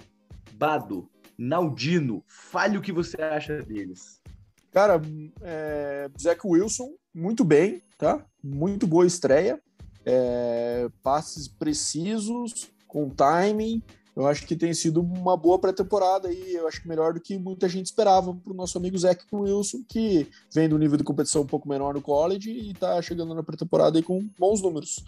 [0.52, 4.22] Bado, Naldino, fale o que você acha deles.
[4.70, 5.00] Cara,
[5.42, 8.24] é, Zach Wilson, muito bem, tá?
[8.42, 9.60] Muito boa estreia.
[10.04, 13.82] É, passes precisos, com timing,
[14.16, 17.36] eu acho que tem sido uma boa pré-temporada e eu acho que melhor do que
[17.36, 21.42] muita gente esperava para o nosso amigo Zach Wilson, que vem do nível de competição
[21.42, 25.04] um pouco menor no college e está chegando na pré-temporada com bons números.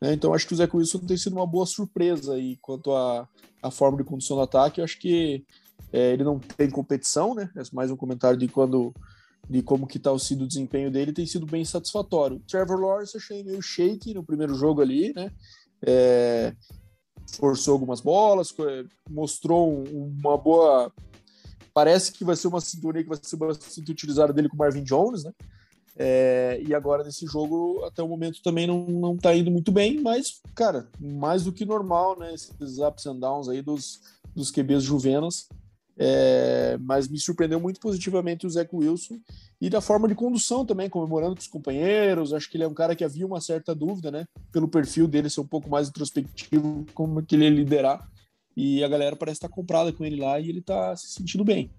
[0.00, 0.14] Né?
[0.14, 3.28] Então acho que o Zach Wilson tem sido uma boa surpresa aí quanto à,
[3.62, 4.80] à forma de condução do ataque.
[4.80, 5.44] Eu acho que
[5.92, 7.50] é, ele não tem competição, né?
[7.56, 8.92] É mais um comentário de quando
[9.48, 12.40] de como que tá sido o desempenho dele, tem sido bem satisfatório.
[12.46, 15.32] Trevor Lawrence achei meio shake no primeiro jogo ali, né?
[15.84, 16.54] É,
[17.36, 18.54] forçou algumas bolas,
[19.08, 20.92] mostrou uma boa
[21.72, 24.82] parece que vai ser uma sintonia que vai ser bastante utilizada dele com o Marvin
[24.82, 25.32] Jones, né?
[25.96, 30.00] É, e agora nesse jogo, até o momento, também não, não tá indo muito bem,
[30.00, 32.32] mas, cara, mais do que normal, né?
[32.32, 34.00] Esses ups and downs aí dos,
[34.34, 35.48] dos QBs juvenas.
[35.98, 39.18] É, mas me surpreendeu muito positivamente o Zach Wilson
[39.60, 42.32] e da forma de condução também, comemorando com os companheiros.
[42.32, 44.24] Acho que ele é um cara que havia uma certa dúvida, né?
[44.50, 48.08] Pelo perfil dele ser um pouco mais introspectivo, como que ele ia liderar.
[48.56, 51.70] E a galera parece estar comprada com ele lá e ele está se sentindo bem.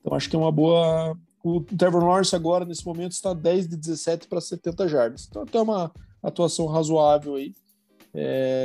[0.00, 1.16] Então acho que é uma boa.
[1.42, 5.26] O Trevor Lawrence agora, nesse momento, está 10 de 17 para 70 jardas.
[5.28, 5.92] Então até uma
[6.22, 7.54] atuação razoável aí.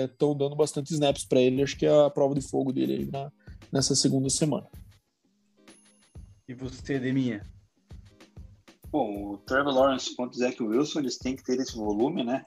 [0.10, 1.62] Estão é, dando bastante snaps para ele.
[1.62, 3.32] Acho que é a prova de fogo dele aí na,
[3.72, 4.68] nessa segunda semana.
[6.48, 7.42] E você, Deminha?
[8.92, 12.46] Bom, o Trevor Lawrence contra o Zach Wilson, eles têm que ter esse volume, né?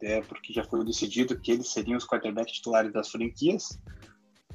[0.00, 3.78] É porque já foi decidido que eles seriam os quarterbacks titulares das franquias.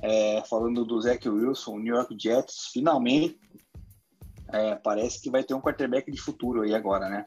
[0.02, 3.40] É, falando do Zach Wilson, o New York Jets finalmente
[4.54, 7.26] é, parece que vai ter um quarterback de futuro aí agora, né?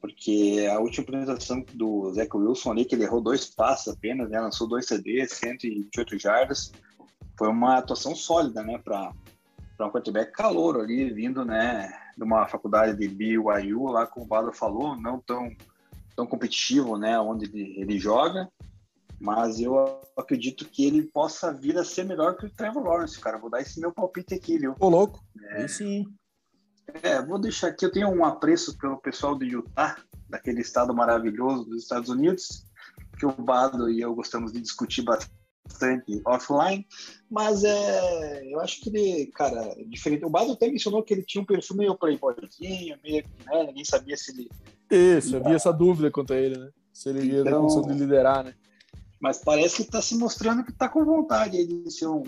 [0.00, 4.40] Porque a última apresentação do Zach Wilson ali, que ele errou dois passos apenas, né?
[4.40, 6.72] Lançou dois CDs, 128 jardas.
[7.38, 8.78] Foi uma atuação sólida, né?
[8.78, 9.12] Para
[9.84, 11.92] um quarterback calouro ali, vindo, né?
[12.16, 15.54] De uma faculdade de BYU, lá como o Bado falou, não tão,
[16.14, 17.18] tão competitivo, né?
[17.18, 18.48] Onde ele, ele joga
[19.18, 23.38] mas eu acredito que ele possa vir a ser melhor que o Trevor Lawrence, cara.
[23.38, 24.74] Vou dar esse meu palpite aqui, viu?
[24.78, 25.24] Ô, louco.
[25.50, 26.06] É, sim.
[27.02, 27.84] É, vou deixar aqui.
[27.84, 29.96] Eu tenho um apreço pelo pessoal do Utah,
[30.28, 32.66] daquele estado maravilhoso dos Estados Unidos,
[33.18, 35.32] que o Bado e eu gostamos de discutir bastante
[36.24, 36.86] offline,
[37.30, 40.24] mas é, eu acho que ele, cara, é diferente.
[40.24, 44.16] O Bado até mencionou que ele tinha um perfil meio playboyzinho, meio, né, ninguém sabia
[44.16, 44.48] se ele...
[44.90, 46.70] Isso, havia essa dúvida quanto a ele, né?
[46.92, 48.54] Se ele ia então, ter de liderar, né?
[49.20, 52.22] Mas parece que está se mostrando que está com vontade de ser um,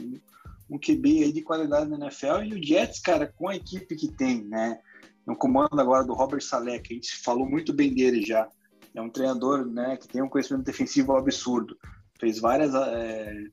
[0.68, 2.43] um QB aí de qualidade na NFL.
[2.45, 4.78] E o Jets, cara, com a equipe que tem, né?
[5.26, 8.49] No comando agora do Robert Saleh, que a gente falou muito bem dele já.
[8.95, 11.76] É um treinador né, que tem um conhecimento defensivo absurdo.
[12.19, 13.45] Fez várias é,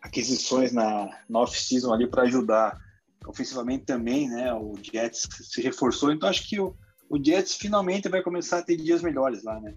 [0.00, 2.78] aquisições na, na off-season ali para ajudar.
[3.26, 4.52] Ofensivamente também, né?
[4.52, 6.12] O Jets se reforçou.
[6.12, 6.74] Então acho que o,
[7.08, 9.74] o Jets finalmente vai começar a ter dias melhores lá, né?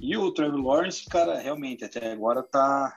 [0.00, 2.96] E o Trevor Lawrence, cara, realmente até agora tá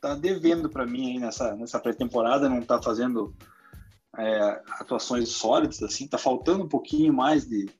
[0.00, 3.32] tá devendo para mim aí nessa nessa pré-temporada, não tá fazendo
[4.18, 7.70] é, atuações sólidas assim, tá faltando um pouquinho mais de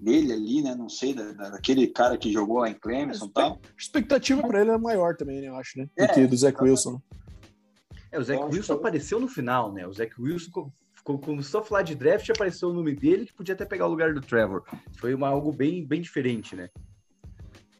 [0.00, 0.74] dele ali, né?
[0.74, 3.52] Não sei, da, daquele cara que jogou lá em Clemson e tal.
[3.52, 5.48] A expectativa para ele é maior também, né?
[5.48, 5.88] Eu acho, né?
[5.96, 7.00] Do é, que do Zach Wilson.
[8.10, 8.80] É, o Zach Wilson que...
[8.80, 9.86] apareceu no final, né?
[9.86, 10.72] O Zach Wilson
[11.02, 13.90] começou a falar de draft e apareceu o nome dele que podia até pegar o
[13.90, 14.64] lugar do Trevor.
[14.98, 16.70] Foi uma, algo bem, bem diferente, né?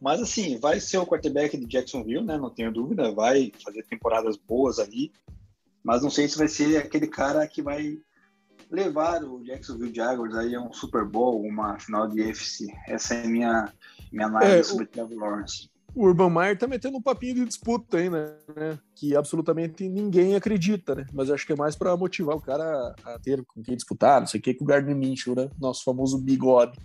[0.00, 2.38] Mas assim, vai ser o quarterback de Jacksonville, né?
[2.38, 3.12] Não tenho dúvida.
[3.12, 5.12] Vai fazer temporadas boas ali.
[5.82, 7.98] Mas não sei se vai ser aquele cara que vai
[8.70, 12.66] levar o Jacksonville Jaguars aí a um Super Bowl, uma final de UFC.
[12.86, 13.72] Essa é a minha,
[14.12, 15.70] minha análise é, sobre o Trevor Lawrence.
[15.94, 18.32] O Urban Meyer tá metendo um papinho de disputa aí, né?
[18.94, 21.06] Que absolutamente ninguém acredita, né?
[21.12, 24.26] Mas acho que é mais para motivar o cara a ter com quem disputar, não
[24.26, 25.50] sei o que, com o Gardner Minshew, né?
[25.58, 26.78] Nosso famoso bigode.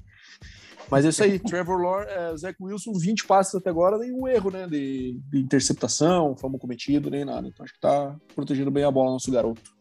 [0.89, 4.49] Mas é isso aí, Trevor Lawrence, é, Zach Wilson, 20 passes até agora, nenhum erro,
[4.49, 4.67] né?
[4.67, 7.47] De, de interceptação, fama cometido, nem nada.
[7.47, 9.74] Então acho que tá protegendo bem a bola nosso garoto.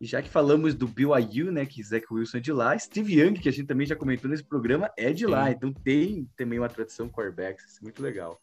[0.00, 3.34] E já que falamos do BYU, né, que Zach Wilson é de lá, Steve Young,
[3.34, 5.30] que a gente também já comentou nesse programa, é de Sim.
[5.30, 5.50] lá.
[5.50, 8.40] Então tem também uma tradição quarterbacks, isso é muito legal.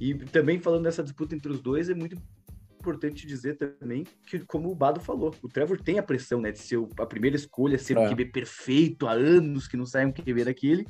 [0.00, 2.16] E também falando dessa disputa entre os dois, é muito
[2.80, 6.58] importante dizer também que, como o Bado falou, o Trevor tem a pressão, né, de
[6.58, 8.00] ser a primeira escolha, ser é.
[8.00, 10.86] um QB perfeito há anos que não sai um QB daquele.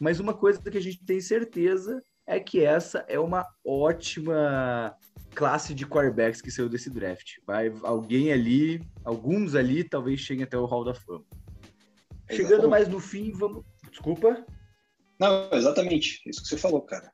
[0.00, 4.94] Mas uma coisa que a gente tem certeza é que essa é uma ótima
[5.36, 7.34] classe de quarterbacks que saiu desse draft.
[7.46, 11.24] Vai alguém ali, alguns ali, talvez cheguem até o Hall da Fama.
[12.30, 13.64] Chegando mais no fim, vamos.
[13.90, 14.44] Desculpa.
[15.20, 16.22] Não, exatamente.
[16.26, 17.12] Isso que você falou, cara.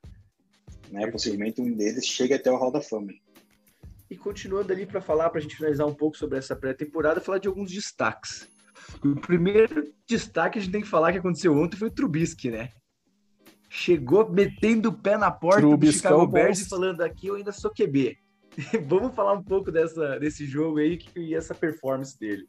[0.89, 1.05] Né?
[1.11, 3.11] Possivelmente um deles chegue até o Hall da Fama.
[4.09, 7.39] E continuando ali para falar, para a gente finalizar um pouco sobre essa pré-temporada, falar
[7.39, 8.47] de alguns destaques.
[9.03, 12.69] O primeiro destaque a gente tem que falar que aconteceu ontem foi o Trubisky, né?
[13.75, 17.51] Chegou metendo o pé na porta Trubisky do Chicago Bears e falando aqui eu ainda
[17.51, 18.15] sou QB.
[18.87, 22.47] Vamos falar um pouco dessa, desse jogo aí e essa performance dele.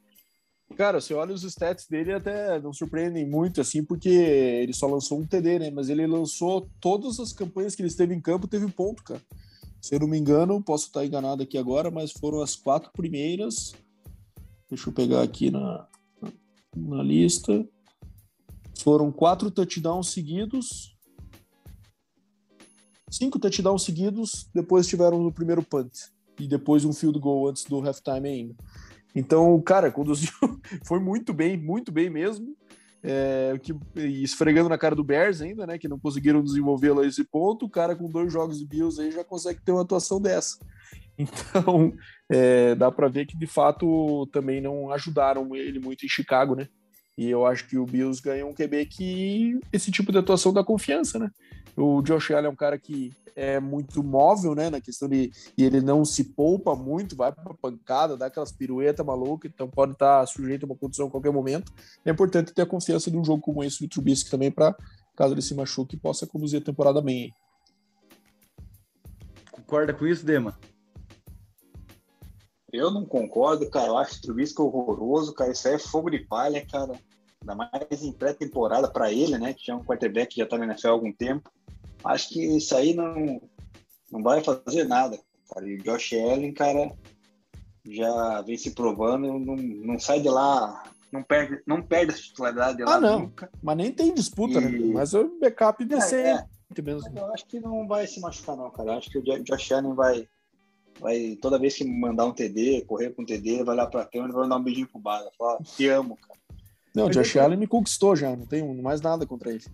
[0.76, 5.18] Cara, você olha os stats dele até não surpreendem muito, assim, porque ele só lançou
[5.18, 5.70] um TD, né?
[5.70, 9.22] Mas ele lançou todas as campanhas que ele esteve em campo, teve ponto, cara.
[9.80, 13.74] Se eu não me engano, posso estar enganado aqui agora, mas foram as quatro primeiras.
[14.68, 15.88] Deixa eu pegar aqui na,
[16.76, 17.66] na lista.
[18.78, 20.93] Foram quatro touchdowns seguidos.
[23.14, 25.92] Cinco touchdowns seguidos, depois tiveram no primeiro punt.
[26.40, 28.54] E depois um field goal antes do halftime ainda.
[29.14, 30.32] Então, cara, conduziu,
[30.84, 32.56] foi muito bem, muito bem mesmo.
[33.04, 33.72] É, que,
[34.20, 35.78] esfregando na cara do Bears ainda, né?
[35.78, 37.66] Que não conseguiram desenvolvê-lo a esse ponto.
[37.66, 40.58] O cara com dois jogos de Bills aí já consegue ter uma atuação dessa.
[41.16, 41.92] Então,
[42.28, 46.66] é, dá para ver que de fato também não ajudaram ele muito em Chicago, né?
[47.16, 50.64] E eu acho que o Bills ganhou um QB que esse tipo de atuação dá
[50.64, 51.30] confiança, né?
[51.76, 54.70] O Josh Allen é um cara que é muito móvel, né?
[54.70, 59.04] Na questão de e ele não se poupa muito, vai para pancada, dá aquelas piruetas
[59.04, 61.72] malucas, então pode estar sujeito a uma condição a qualquer momento.
[62.04, 64.76] É importante ter a confiança de um jogo como esse do Trubisky também para
[65.16, 67.32] caso ele se machuque possa conduzir a temporada bem.
[69.50, 70.58] Concorda com isso, Dema?
[72.72, 73.86] Eu não concordo, cara.
[73.86, 75.52] Eu acho o Trubisky horroroso, cara.
[75.52, 76.98] Isso aí é fogo de palha, cara.
[77.44, 79.52] Ainda mais em pré-temporada para ele, né?
[79.52, 81.50] Que é um quarterback que já tá na NFL há algum tempo.
[82.02, 83.40] Acho que isso aí não,
[84.10, 85.18] não vai fazer nada,
[85.52, 85.68] cara.
[85.68, 86.90] E o Josh Allen, cara,
[87.86, 92.78] já vem se provando, não, não sai de lá, não perde, não perde a titularidade
[92.78, 93.20] de lá ah, não.
[93.20, 93.50] nunca.
[93.62, 94.70] Mas nem tem disputa, né?
[94.70, 94.78] e...
[94.78, 94.94] né?
[94.94, 96.26] Mas o backup descer.
[96.26, 96.82] É, é.
[96.82, 97.16] Mesmo.
[97.16, 98.90] Eu acho que não vai se machucar, não, cara.
[98.90, 100.26] Eu acho que o Josh Allen vai,
[100.98, 104.32] vai toda vez que mandar um TD, correr com um TD, vai lá pra câmera
[104.32, 105.30] e vai dar um beijinho pro Bada.
[105.38, 106.33] Falar, te amo, cara.
[106.94, 109.64] Não, o Josh Allen me conquistou já, não tenho mais nada contra ele.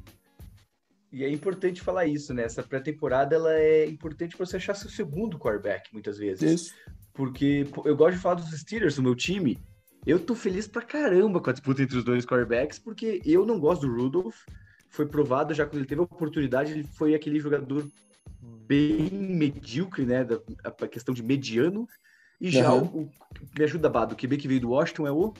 [1.12, 2.44] E é importante falar isso, né?
[2.44, 6.62] Essa pré-temporada ela é importante para você achar seu segundo quarterback, muitas vezes.
[6.62, 6.74] Isso.
[7.12, 9.58] Porque eu gosto de falar dos Steelers, do meu time.
[10.06, 13.58] Eu tô feliz pra caramba com a disputa entre os dois quarterbacks, porque eu não
[13.58, 14.38] gosto do Rudolph.
[14.88, 17.86] Foi provado já quando ele teve a oportunidade, ele foi aquele jogador
[18.40, 20.24] bem medíocre, né?
[20.24, 21.88] Da, a questão de mediano.
[22.40, 22.84] E já uhum.
[22.84, 23.10] o, o,
[23.58, 25.34] me ajuda, Bado, o QB que veio do Washington é o.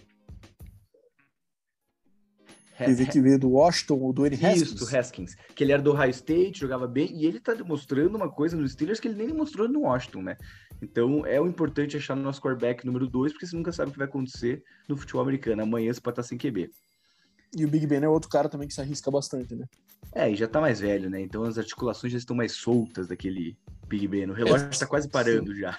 [2.87, 4.73] QB que veio do Washington, o do Haskins.
[4.73, 5.35] Isso, Haskins.
[5.55, 8.73] Que ele era do High State, jogava bem, e ele tá demonstrando uma coisa nos
[8.73, 10.37] Steelers que ele nem mostrou no Washington, né?
[10.83, 13.93] Então é o importante achar no nosso quarterback número 2, porque você nunca sabe o
[13.93, 15.63] que vai acontecer no futebol americano.
[15.63, 16.71] Amanhã você pode estar sem QB.
[17.57, 19.67] E o Big Ben é outro cara também que se arrisca bastante, né?
[20.15, 21.21] É, e já tá mais velho, né?
[21.21, 23.57] Então as articulações já estão mais soltas daquele
[23.89, 24.31] Big Ben.
[24.31, 25.61] O relógio é, tá quase parando sim.
[25.61, 25.79] já.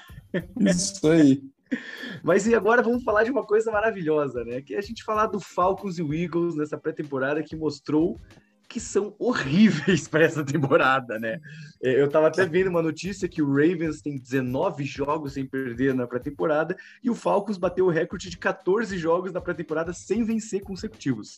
[0.60, 1.42] Isso aí.
[2.24, 4.62] Mas e agora vamos falar de uma coisa maravilhosa, né?
[4.62, 8.20] Que é a gente falar do Falcons e o Eagles nessa pré-temporada que mostrou
[8.68, 11.40] que são horríveis para essa temporada, né?
[11.84, 15.94] É, eu estava até vendo uma notícia que o Ravens tem 19 jogos sem perder
[15.94, 20.62] na pré-temporada e o Falcons bateu o recorde de 14 jogos na pré-temporada sem vencer
[20.62, 21.38] consecutivos.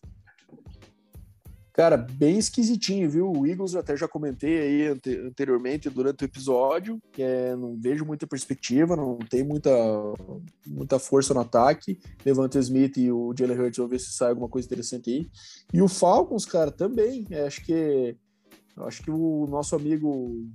[1.74, 3.32] Cara, bem esquisitinho, viu?
[3.32, 7.76] O Eagles eu até já comentei aí ante anteriormente durante o episódio, que é, não
[7.76, 9.71] vejo muita perspectiva, não tem muita,
[10.67, 11.99] muita força no ataque.
[12.24, 15.28] Levante Smith e o Jalen Hurts, vamos ver se sai alguma coisa interessante aí.
[15.74, 17.26] E o Falcons, cara, também.
[17.32, 18.15] É, acho que
[18.78, 20.45] acho que o nosso amigo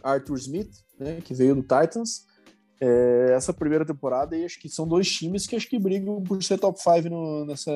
[0.00, 2.24] Arthur Smith, né, que veio do Titans,
[2.80, 6.40] é, essa primeira temporada aí, acho que são dois times que acho que brigam por
[6.40, 7.72] ser top 5 nessa,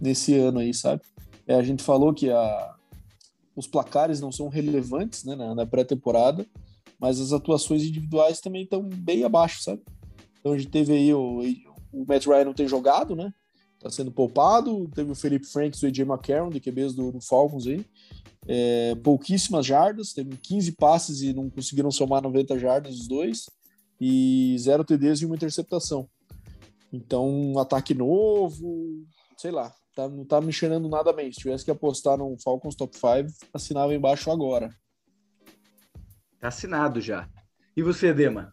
[0.00, 1.02] nesse ano aí, sabe?
[1.50, 2.74] É, a gente falou que a,
[3.56, 6.46] os placares não são relevantes né, na, na pré-temporada,
[6.96, 9.82] mas as atuações individuais também estão bem abaixo, sabe?
[10.38, 11.40] Então a gente teve aí o,
[11.92, 13.34] o Matt Ryan não tem jogado, né?
[13.80, 14.88] Tá sendo poupado.
[14.94, 17.84] Teve o Felipe Franks e o AJ McCarron, de QBs do, do Falcons aí.
[18.46, 23.50] É, pouquíssimas jardas, teve 15 passes e não conseguiram somar 90 jardas os dois.
[24.00, 26.08] E zero TDs e uma interceptação.
[26.92, 29.04] Então, um ataque novo,
[29.36, 31.32] sei lá, tá, não tá me cheirando nada bem.
[31.32, 34.70] Se tivesse que apostar no Falcons Top 5, assinava embaixo agora.
[36.38, 37.28] Tá assinado já.
[37.76, 38.52] E você, Dema?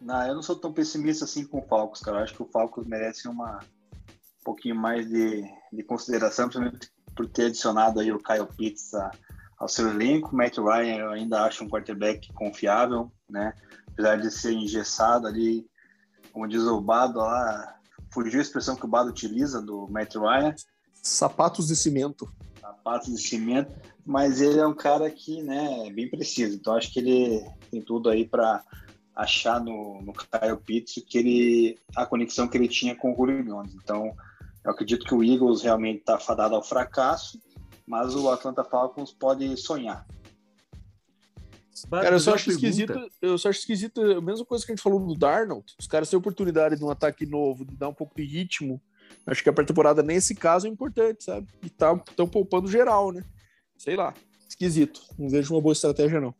[0.00, 2.18] Não, eu não sou tão pessimista assim com o Falcons, cara.
[2.18, 5.42] Eu acho que o Falcons merece uma um pouquinho mais de,
[5.72, 9.10] de consideração, principalmente por ter adicionado aí o Kyle Pitts a,
[9.58, 10.36] ao seu elenco.
[10.36, 13.54] Matt Ryan eu ainda acho um quarterback confiável, né?
[13.88, 15.66] Apesar de ser engessado ali,
[16.32, 17.80] como diz o Bado lá,
[18.14, 20.54] fugiu a expressão que o Bado utiliza do Matt Ryan.
[21.02, 22.32] Sapatos de cimento.
[22.60, 23.74] Sapatos de cimento,
[24.06, 26.56] mas ele é um cara que, né, é bem preciso.
[26.56, 28.62] Então acho que ele tem tudo aí para
[29.14, 33.44] achar no, no Kyle Pitts que ele a conexão que ele tinha com o Julio
[33.44, 33.74] Jones.
[33.74, 34.14] Então
[34.64, 37.38] eu acredito que o Eagles realmente está fadado ao fracasso,
[37.86, 40.06] mas o Atlanta Falcons pode sonhar.
[41.90, 44.82] Cara, eu só acho esquisito, eu só acho esquisito a mesma coisa que a gente
[44.82, 45.64] falou do Darnold.
[45.78, 48.80] Os caras têm oportunidade de um ataque novo, de dar um pouco de ritmo.
[49.26, 51.48] Acho que a pré-temporada, nesse caso, é importante, sabe?
[51.62, 53.24] E estão tá, poupando geral, né?
[53.76, 54.14] Sei lá,
[54.48, 55.00] esquisito.
[55.18, 56.34] Não vejo uma boa estratégia, não.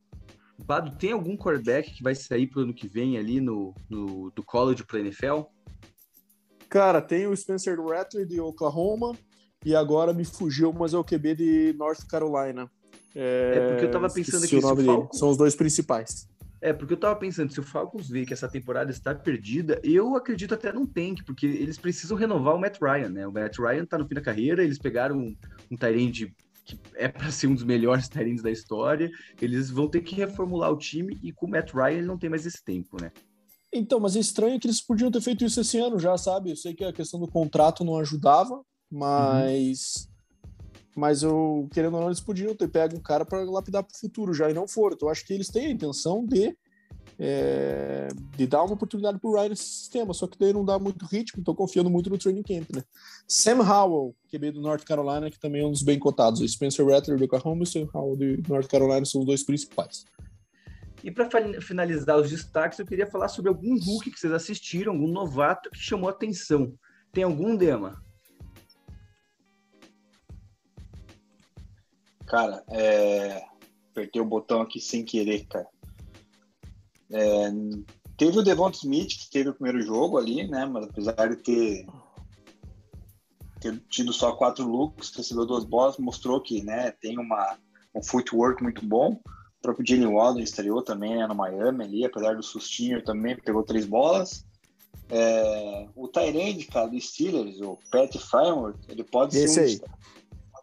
[0.65, 4.43] Bado, tem algum quarterback que vai sair pro ano que vem ali no, no do
[4.43, 5.43] college pro NFL?
[6.69, 9.17] Cara, tem o Spencer Rattler de Oklahoma
[9.65, 12.71] e agora me fugiu, mas é o QB de North Carolina.
[13.15, 15.19] É, é porque eu tava pensando que o nome Falcons...
[15.19, 16.29] São os dois principais.
[16.61, 20.17] É, porque eu tava pensando, se o Falcons vê que essa temporada está perdida, eu
[20.17, 23.27] acredito até num tank, porque eles precisam renovar o Matt Ryan, né?
[23.27, 25.37] O Matt Ryan tá no fim da carreira, eles pegaram um,
[25.71, 26.35] um Tyrande
[26.65, 29.11] que é para ser um dos melhores Tyrands da história,
[29.41, 32.31] eles vão ter que reformular o time e com o Matt Ryan ele não tem
[32.31, 33.13] mais esse tempo, né?
[33.73, 36.51] Então, mas é estranho que eles podiam ter feito isso esse ano já, sabe?
[36.51, 40.07] Eu sei que a questão do contrato não ajudava, mas.
[40.07, 40.14] Uhum.
[40.95, 43.99] Mas eu, querendo ou não, eles podiam ter pego um cara para lapidar para o
[43.99, 44.95] futuro já e não foram.
[44.95, 46.57] Então, eu acho que eles têm a intenção de,
[47.19, 50.79] é, de dar uma oportunidade para o Ryan nesse sistema, só que daí não dá
[50.79, 52.85] muito ritmo, estou confiando muito no training camp, né?
[53.27, 56.41] Sam Howell, que veio do North Carolina, que também é um dos bem cotados.
[56.41, 59.43] O Spencer Rattler do Oklahoma e o Sam Howell do North Carolina são os dois
[59.43, 60.05] principais.
[61.03, 61.29] E para
[61.61, 65.79] finalizar os destaques, eu queria falar sobre algum Hulk que vocês assistiram, algum novato que
[65.79, 66.73] chamou atenção.
[67.13, 68.03] Tem algum, Dema?
[72.35, 73.45] Cara, é...
[73.93, 75.69] apertei o botão aqui sem querer, cara.
[77.13, 77.49] É...
[78.17, 80.67] Teve o Devonta Smith, que teve o primeiro jogo ali, né?
[80.67, 81.87] Mas apesar de ter,
[83.61, 87.57] ter tido só quatro looks, recebeu duas bolas, mostrou que né, tem uma,
[87.95, 89.13] um footwork muito bom.
[89.13, 93.63] O próprio Jenny Walden estreou também né, no Miami ali, apesar do sustinho também, pegou
[93.63, 94.45] três bolas.
[95.09, 99.81] É, o Tyrande, cara, do Steelers, o Pat Frymore, ele pode Esse ser um, aí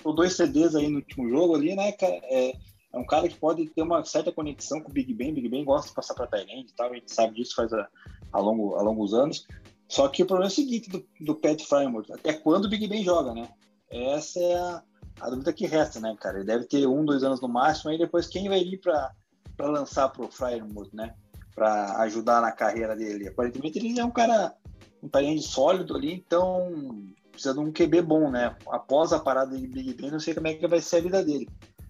[0.01, 2.19] matou dois CDs aí no último jogo ali, né, cara?
[2.23, 2.53] É,
[2.93, 5.33] é um cara que pode ter uma certa conexão com o Big Ben.
[5.33, 7.87] Big Ben gosta de passar para Tyrande e tal, a gente sabe disso faz a,
[8.33, 9.47] a, longo, a longos anos.
[9.87, 12.87] Só que o problema é o seguinte do, do Pat Frymouth, até quando o Big
[12.87, 13.49] Ben joga, né?
[13.89, 14.83] Essa é a,
[15.21, 16.37] a dúvida que resta, né, cara?
[16.37, 19.13] Ele deve ter um, dois anos no máximo, aí depois quem vai vir para
[19.59, 21.13] lançar pro Frymouth, né?
[21.53, 23.27] Para ajudar na carreira dele.
[23.27, 24.55] Aparentemente ele é um cara,
[25.03, 28.55] um parente sólido ali, então precisa de um QB bom, né?
[28.69, 31.23] Após a parada de Big Ben, não sei como é que vai ser a vida
[31.23, 31.49] dele.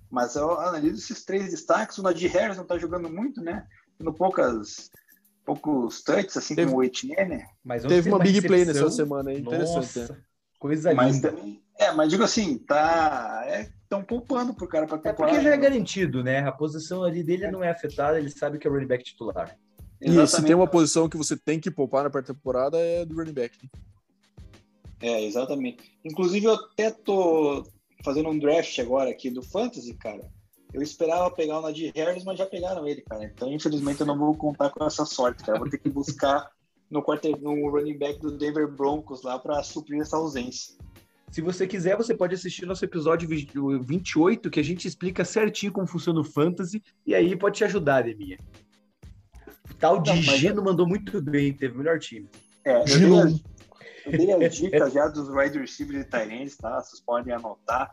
[0.09, 1.97] Mas eu analiso esses três destaques.
[1.97, 3.65] O Nadir Harris não tá jogando muito, né?
[3.97, 4.89] Tendo poucas,
[5.45, 7.43] poucos touches, assim Teve- como o Etienne.
[7.63, 9.99] Mas Teve uma big play nessa semana, é interessante.
[9.99, 10.19] Nossa, né?
[10.59, 11.31] coisa Mas linda.
[11.31, 11.63] também.
[11.77, 13.43] É, mas digo assim, tá.
[13.83, 15.33] Estão poupando pro cara pra É temporada.
[15.33, 16.39] porque já é garantido, né?
[16.47, 19.57] A posição ali dele não é afetada, ele sabe que é o running back titular.
[19.99, 23.33] E se tem uma posição que você tem que poupar na pré-temporada é do running
[23.33, 23.69] back.
[25.01, 25.91] É, exatamente.
[26.05, 27.63] Inclusive, eu até tô
[28.03, 30.21] fazendo um draft agora aqui do Fantasy, cara.
[30.73, 33.25] Eu esperava pegar o Nadir Harris, mas já pegaram ele, cara.
[33.25, 35.57] Então, infelizmente, eu não vou contar com essa sorte, cara.
[35.57, 36.49] Eu vou ter que buscar
[36.89, 40.75] no, quarter, no running back do Denver Broncos lá para suprir essa ausência.
[41.31, 43.53] Se você quiser, você pode assistir nosso episódio 20
[43.85, 48.03] 28, que a gente explica certinho como funciona o Fantasy, e aí pode te ajudar,
[48.03, 48.37] Deminha.
[49.69, 52.29] O tal de Não, mas- Gino mandou muito bem, teve o melhor time.
[52.65, 53.39] É, eu Gino.
[54.05, 56.81] Eu dei as dicas já dos wide receivers e ends, tá?
[56.81, 57.91] Vocês podem anotar.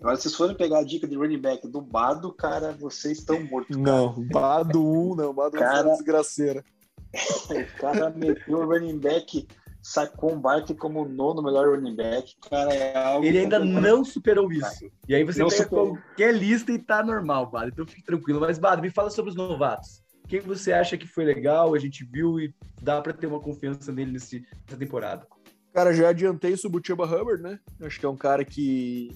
[0.00, 3.42] Agora, se vocês forem pegar a dica de running back do Bado, cara, vocês estão
[3.44, 3.76] mortos.
[3.76, 3.88] cara.
[3.88, 5.86] Não, Bado 1, não, Bado 1 foi Cara.
[5.88, 6.64] uma desgraceira.
[7.76, 9.46] O cara meteu o running back,
[9.80, 12.34] sacou um Barkley como o nono melhor running back.
[12.50, 14.90] Cara, é algo Ele ainda não superou isso.
[15.08, 15.96] E aí você Não pega superou.
[15.96, 17.68] qualquer lista e tá normal, Bado.
[17.68, 18.40] Então fique tranquilo.
[18.40, 20.02] Mas, Bado, me fala sobre os novatos.
[20.26, 22.52] Quem você acha que foi legal, a gente viu e
[22.82, 25.26] dá pra ter uma confiança nele nesse, nessa temporada?
[25.74, 27.58] Cara, já adiantei sobre o Chuba Hubbard, né?
[27.80, 29.10] Acho que é um cara que,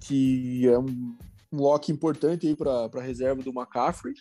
[0.00, 1.16] que é um,
[1.52, 4.14] um lock importante aí para a reserva do McCaffrey.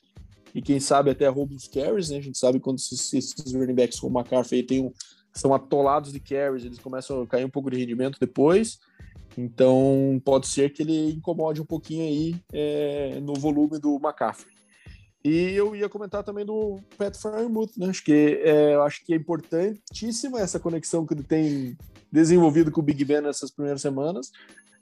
[0.53, 2.17] E quem sabe até rouba os carries, né?
[2.17, 4.93] A gente sabe quando esses, esses running backs como o McCaffrey tem um,
[5.33, 8.77] são atolados de carries, eles começam a cair um pouco de rendimento depois.
[9.35, 14.58] Então pode ser que ele incomode um pouquinho aí é, no volume do McCaffrey.
[15.23, 17.89] E eu ia comentar também do Pat Fryermuth, né?
[17.89, 21.77] Acho que é, acho que é importantíssima essa conexão que ele tem
[22.11, 24.31] desenvolvido com o Big Ben nessas primeiras semanas,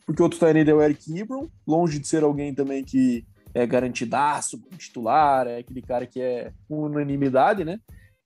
[0.06, 3.66] porque o outro Tyrande é o Eric Ebron, longe de ser alguém também que é
[3.66, 7.80] garantidaço, titular, é aquele cara que é unanimidade, né?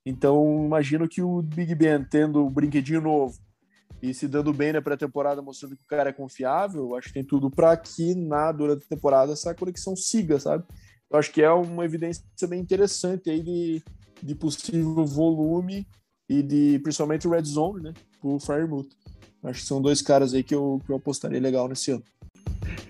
[0.05, 3.37] Então, imagino que o Big Ben tendo o brinquedinho novo
[4.01, 7.23] e se dando bem na pré-temporada, mostrando que o cara é confiável, acho que tem
[7.23, 10.65] tudo para que na durante a temporada essa conexão siga, sabe?
[11.11, 13.83] Eu acho que é uma evidência bem interessante aí de,
[14.23, 15.85] de possível volume
[16.29, 17.93] e de principalmente red zone, né?
[18.21, 18.89] Pro Firemoot.
[19.43, 22.03] Acho que são dois caras aí que eu, que eu apostaria legal nesse ano.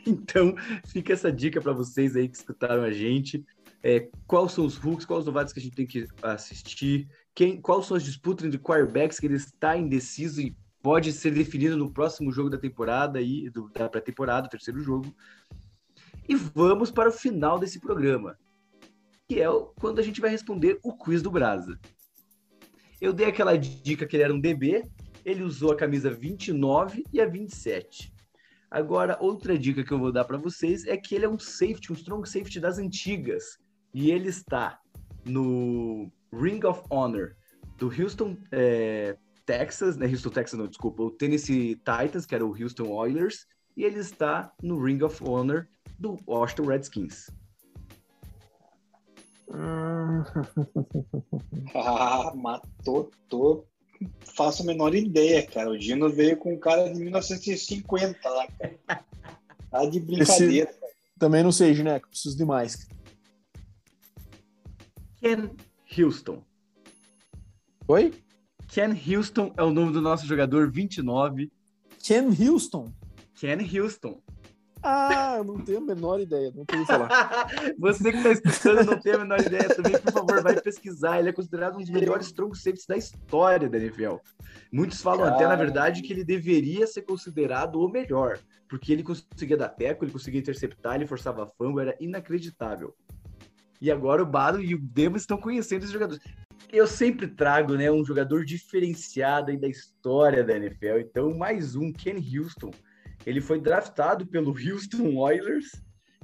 [0.06, 0.56] Então,
[0.86, 3.44] fica essa dica para vocês aí que escutaram a gente.
[3.84, 7.60] É, quais são os hooks, quais os novatos que a gente tem que assistir, quem,
[7.60, 11.92] quais são as disputas entre quarterbacks que ele está indeciso e pode ser definido no
[11.92, 15.14] próximo jogo da temporada e do, da pré-temporada, o terceiro jogo.
[16.32, 18.40] E vamos para o final desse programa,
[19.28, 19.48] que é
[19.82, 21.78] quando a gente vai responder o quiz do Brasa.
[23.02, 24.90] Eu dei aquela dica que ele era um DB,
[25.26, 28.14] ele usou a camisa 29 e a 27.
[28.70, 31.92] Agora, outra dica que eu vou dar para vocês é que ele é um safety,
[31.92, 33.58] um strong safety das antigas.
[33.94, 34.80] E ele está
[35.26, 37.36] no Ring of Honor
[37.78, 40.08] do Houston, é, Texas, né?
[40.08, 44.50] Houston, Texas, não, desculpa, o Tennessee Titans, que era o Houston Oilers, e ele está
[44.64, 45.68] no Ring of Honor
[46.02, 47.30] do Washington Redskins.
[51.76, 53.66] ah, matou, tô.
[54.22, 55.70] Faço a menor ideia, cara.
[55.70, 59.06] O Dino veio com um cara de 1950 lá, cara.
[59.70, 60.70] Tá de brincadeira.
[60.70, 60.80] Esse...
[61.20, 62.88] Também não sei, Gineco, preciso de mais.
[65.22, 65.52] Ken
[65.96, 66.44] Houston.
[67.88, 68.12] Oi?
[68.68, 71.52] Ken Houston é o nome do nosso jogador 29.
[72.04, 72.92] Ken Houston?
[73.36, 74.20] Ken Houston.
[74.84, 77.10] Ah, eu não tenho a menor ideia, não tenho falar.
[77.78, 81.20] Você que está escutando não tem a menor ideia também, por favor, vai pesquisar.
[81.20, 84.16] Ele é considerado um dos melhores troncos safeties da história da NFL.
[84.72, 85.36] Muitos falam Cara...
[85.36, 90.04] até, na verdade, que ele deveria ser considerado o melhor, porque ele conseguia dar teco,
[90.04, 92.96] ele conseguia interceptar, ele forçava fumble, era inacreditável.
[93.80, 96.24] E agora o Bado e o Demo estão conhecendo esses jogadores.
[96.72, 101.00] Eu sempre trago né, um jogador diferenciado aí da história da NFL.
[101.00, 102.72] Então, mais um, Ken Houston
[103.26, 105.72] ele foi draftado pelo Houston Oilers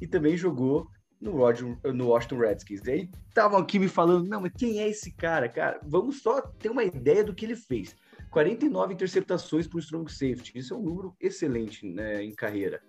[0.02, 0.88] e também jogou
[1.20, 2.86] no, Roger, no Washington Redskins.
[2.86, 5.50] E aí estavam aqui me falando, não, mas quem é esse cara?
[5.50, 7.96] Cara, vamos só ter uma ideia do que ele fez.
[8.30, 10.58] 49 interceptações por strong safety.
[10.58, 12.82] Isso é um número excelente né, em carreira.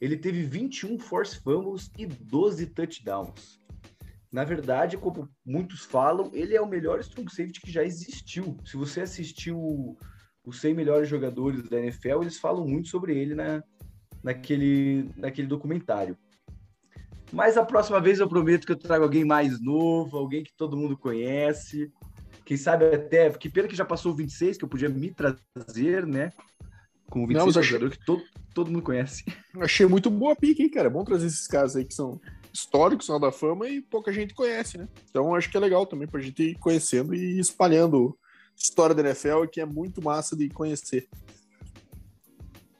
[0.00, 3.60] Ele teve 21 force fumbles e 12 touchdowns.
[4.32, 8.56] Na verdade, como muitos falam, ele é o melhor strong safety que já existiu.
[8.64, 9.96] Se você assistiu
[10.44, 13.62] os 100 melhores jogadores da NFL, eles falam muito sobre ele na,
[14.22, 16.16] naquele, naquele documentário.
[17.32, 20.76] Mas a próxima vez eu prometo que eu trago alguém mais novo, alguém que todo
[20.76, 21.90] mundo conhece.
[22.44, 26.06] Quem sabe até, que pena que já passou o 26, que eu podia me trazer,
[26.06, 26.30] né?
[27.08, 27.62] Com o 26 Não, achei...
[27.62, 28.22] jogador que todo,
[28.52, 29.24] todo mundo conhece.
[29.60, 30.88] Achei muito boa a pique, hein, cara?
[30.88, 32.20] É bom trazer esses caras aí que são
[32.52, 34.86] históricos, são da fama e pouca gente conhece, né?
[35.08, 38.18] Então acho que é legal também pra gente ir conhecendo e espalhando
[38.56, 41.08] história da NFL que é muito massa de conhecer.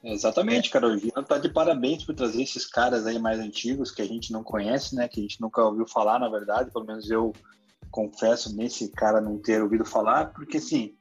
[0.03, 0.87] Exatamente, cara.
[0.87, 4.33] O Gino tá de parabéns por trazer esses caras aí mais antigos que a gente
[4.33, 5.07] não conhece, né?
[5.07, 6.71] Que a gente nunca ouviu falar, na verdade.
[6.71, 7.33] Pelo menos eu
[7.89, 10.95] confesso nesse cara não ter ouvido falar, porque assim,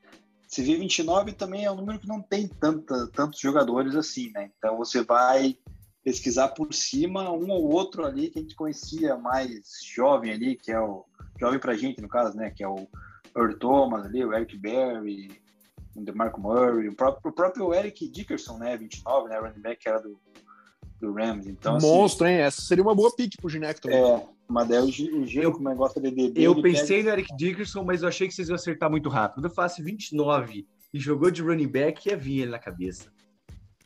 [0.46, 4.50] se vê 29 também é um número que não tem tanta, tantos jogadores assim, né?
[4.58, 5.56] Então você vai
[6.04, 9.62] pesquisar por cima um ou outro ali que a gente conhecia mais
[9.94, 11.06] jovem ali, que é o
[11.40, 12.50] jovem pra gente, no caso, né?
[12.50, 12.86] Que é o
[13.36, 15.30] Earl Thomas ali, o Eric Berry,
[15.96, 19.88] o DeMarco Murray, o próprio, o próprio Eric Dickerson, né, 29, né, running back que
[19.88, 20.18] era do,
[21.00, 21.46] do Rams.
[21.46, 22.40] Então, assim, Monstro, assim, hein?
[22.40, 23.98] Essa seria uma boa pick pro Gineco também.
[23.98, 26.42] É, mas daí o, o Gino, como gosta de DB...
[26.42, 27.10] Eu pensei pega...
[27.10, 29.36] no Eric Dickerson, mas eu achei que vocês iam acertar muito rápido.
[29.36, 33.10] Quando eu faço 29 e jogou de running back, ia vir ele na cabeça.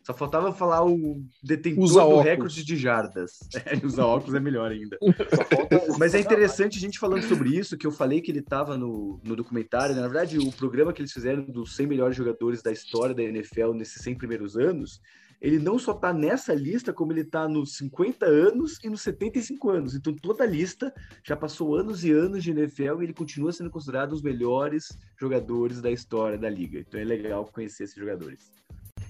[0.07, 2.24] Só faltava falar o detentor usa do óculos.
[2.24, 3.40] recorde de jardas.
[3.66, 4.96] É, usar óculos é melhor ainda.
[5.98, 9.20] Mas é interessante a gente falando sobre isso, que eu falei que ele estava no,
[9.24, 9.96] no documentário.
[9.96, 10.00] Né?
[10.00, 13.72] Na verdade, o programa que eles fizeram dos 100 melhores jogadores da história da NFL
[13.72, 15.00] nesses 100 primeiros anos,
[15.40, 19.70] ele não só está nessa lista, como ele está nos 50 anos e nos 75
[19.70, 19.96] anos.
[19.96, 20.94] Então, toda a lista
[21.24, 25.80] já passou anos e anos de NFL e ele continua sendo considerado os melhores jogadores
[25.80, 26.78] da história da liga.
[26.78, 28.52] Então, é legal conhecer esses jogadores.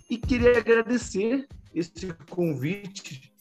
[0.09, 3.33] E queria agradecer esse convite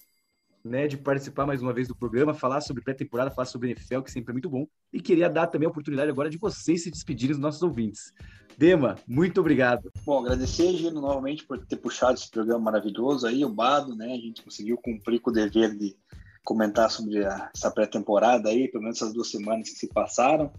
[0.63, 4.11] né, de participar mais uma vez do programa, falar sobre pré-temporada, falar sobre NFL, que
[4.11, 4.67] sempre é muito bom.
[4.91, 8.11] E queria dar também a oportunidade agora de vocês se despedirem dos nossos ouvintes.
[8.57, 9.91] Dema, muito obrigado.
[10.03, 14.11] Bom, agradecer, Gino, novamente por ter puxado esse programa maravilhoso aí, o Bado, né?
[14.11, 15.95] A gente conseguiu cumprir com o dever de
[16.43, 20.51] comentar sobre a, essa pré-temporada aí, pelo menos essas duas semanas que se passaram.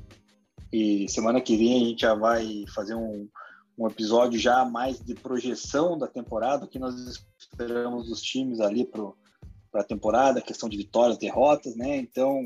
[0.73, 3.28] E semana que vem a gente já vai fazer um,
[3.78, 9.12] um episódio já mais de projeção da temporada, que nós esperamos dos times ali para
[9.74, 11.97] a temporada, questão de vitórias, derrotas, né?
[11.97, 12.40] Então,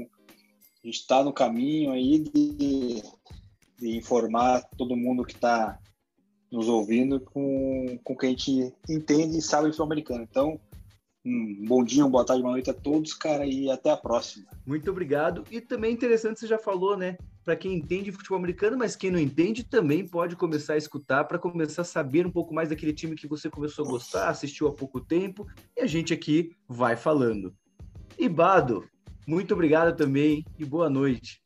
[0.82, 3.02] a gente está no caminho aí de,
[3.78, 5.78] de informar todo mundo que está
[6.50, 10.26] nos ouvindo com, com que a gente entende e sabe o americano.
[10.28, 10.60] Então,
[11.24, 14.46] um bom dia, uma boa tarde, uma noite a todos, cara, e até a próxima.
[14.66, 15.44] Muito obrigado.
[15.50, 17.16] E também interessante, você já falou, né?
[17.44, 21.38] Para quem entende futebol americano, mas quem não entende também pode começar a escutar para
[21.38, 24.74] começar a saber um pouco mais daquele time que você começou a gostar, assistiu há
[24.74, 25.46] pouco tempo,
[25.76, 27.54] e a gente aqui vai falando.
[28.18, 28.84] E Bado,
[29.26, 31.40] muito obrigado também e boa noite.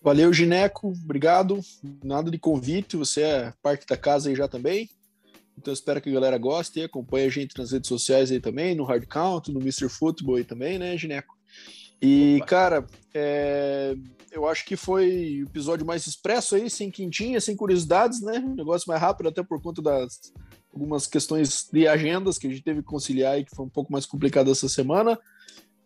[0.00, 0.92] Valeu, Gineco.
[1.02, 1.58] Obrigado.
[2.04, 4.88] Nada de convite, você é parte da casa aí já também.
[5.56, 8.74] Então espero que a galera goste e acompanhe a gente nas redes sociais aí também,
[8.74, 9.88] no Hard Count, no Mr.
[9.88, 11.34] Football aí também, né, Gineco?
[12.04, 12.46] E, Opa.
[12.46, 13.96] cara, é...
[14.30, 18.38] eu acho que foi o episódio mais expresso aí, sem quintinha, sem curiosidades, né?
[18.38, 20.32] Um negócio mais rápido, até por conta das
[20.72, 23.92] algumas questões de agendas que a gente teve que conciliar e que foi um pouco
[23.92, 25.18] mais complicado essa semana.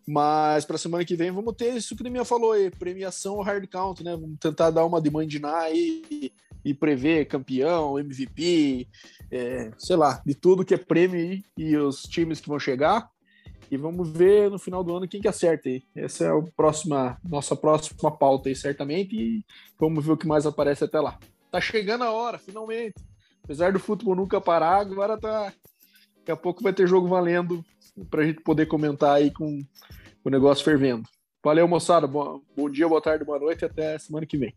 [0.07, 3.69] Mas para semana que vem vamos ter isso que o minha falou aí, premiação hard
[3.69, 4.17] count, né?
[4.17, 6.33] Vamos tentar dar uma de mandinar aí
[6.65, 8.89] e, prever campeão, MVP,
[9.31, 13.11] é, sei lá, de tudo que é prêmio e os times que vão chegar.
[13.71, 15.83] E vamos ver no final do ano quem que acerta aí.
[15.95, 19.15] Essa é a próxima, nossa próxima pauta aí, certamente.
[19.15, 19.45] E
[19.79, 21.19] vamos ver o que mais aparece até lá.
[21.51, 22.95] Tá chegando a hora, finalmente.
[23.45, 25.53] Apesar do futebol nunca parar, agora tá.
[26.19, 27.65] Daqui a pouco vai ter jogo valendo
[28.11, 29.63] para a gente poder comentar aí com
[30.25, 31.09] o negócio fervendo.
[31.43, 32.07] Valeu, moçada.
[32.07, 33.65] Bom, bom dia, boa tarde, boa noite.
[33.65, 34.55] Até semana que vem.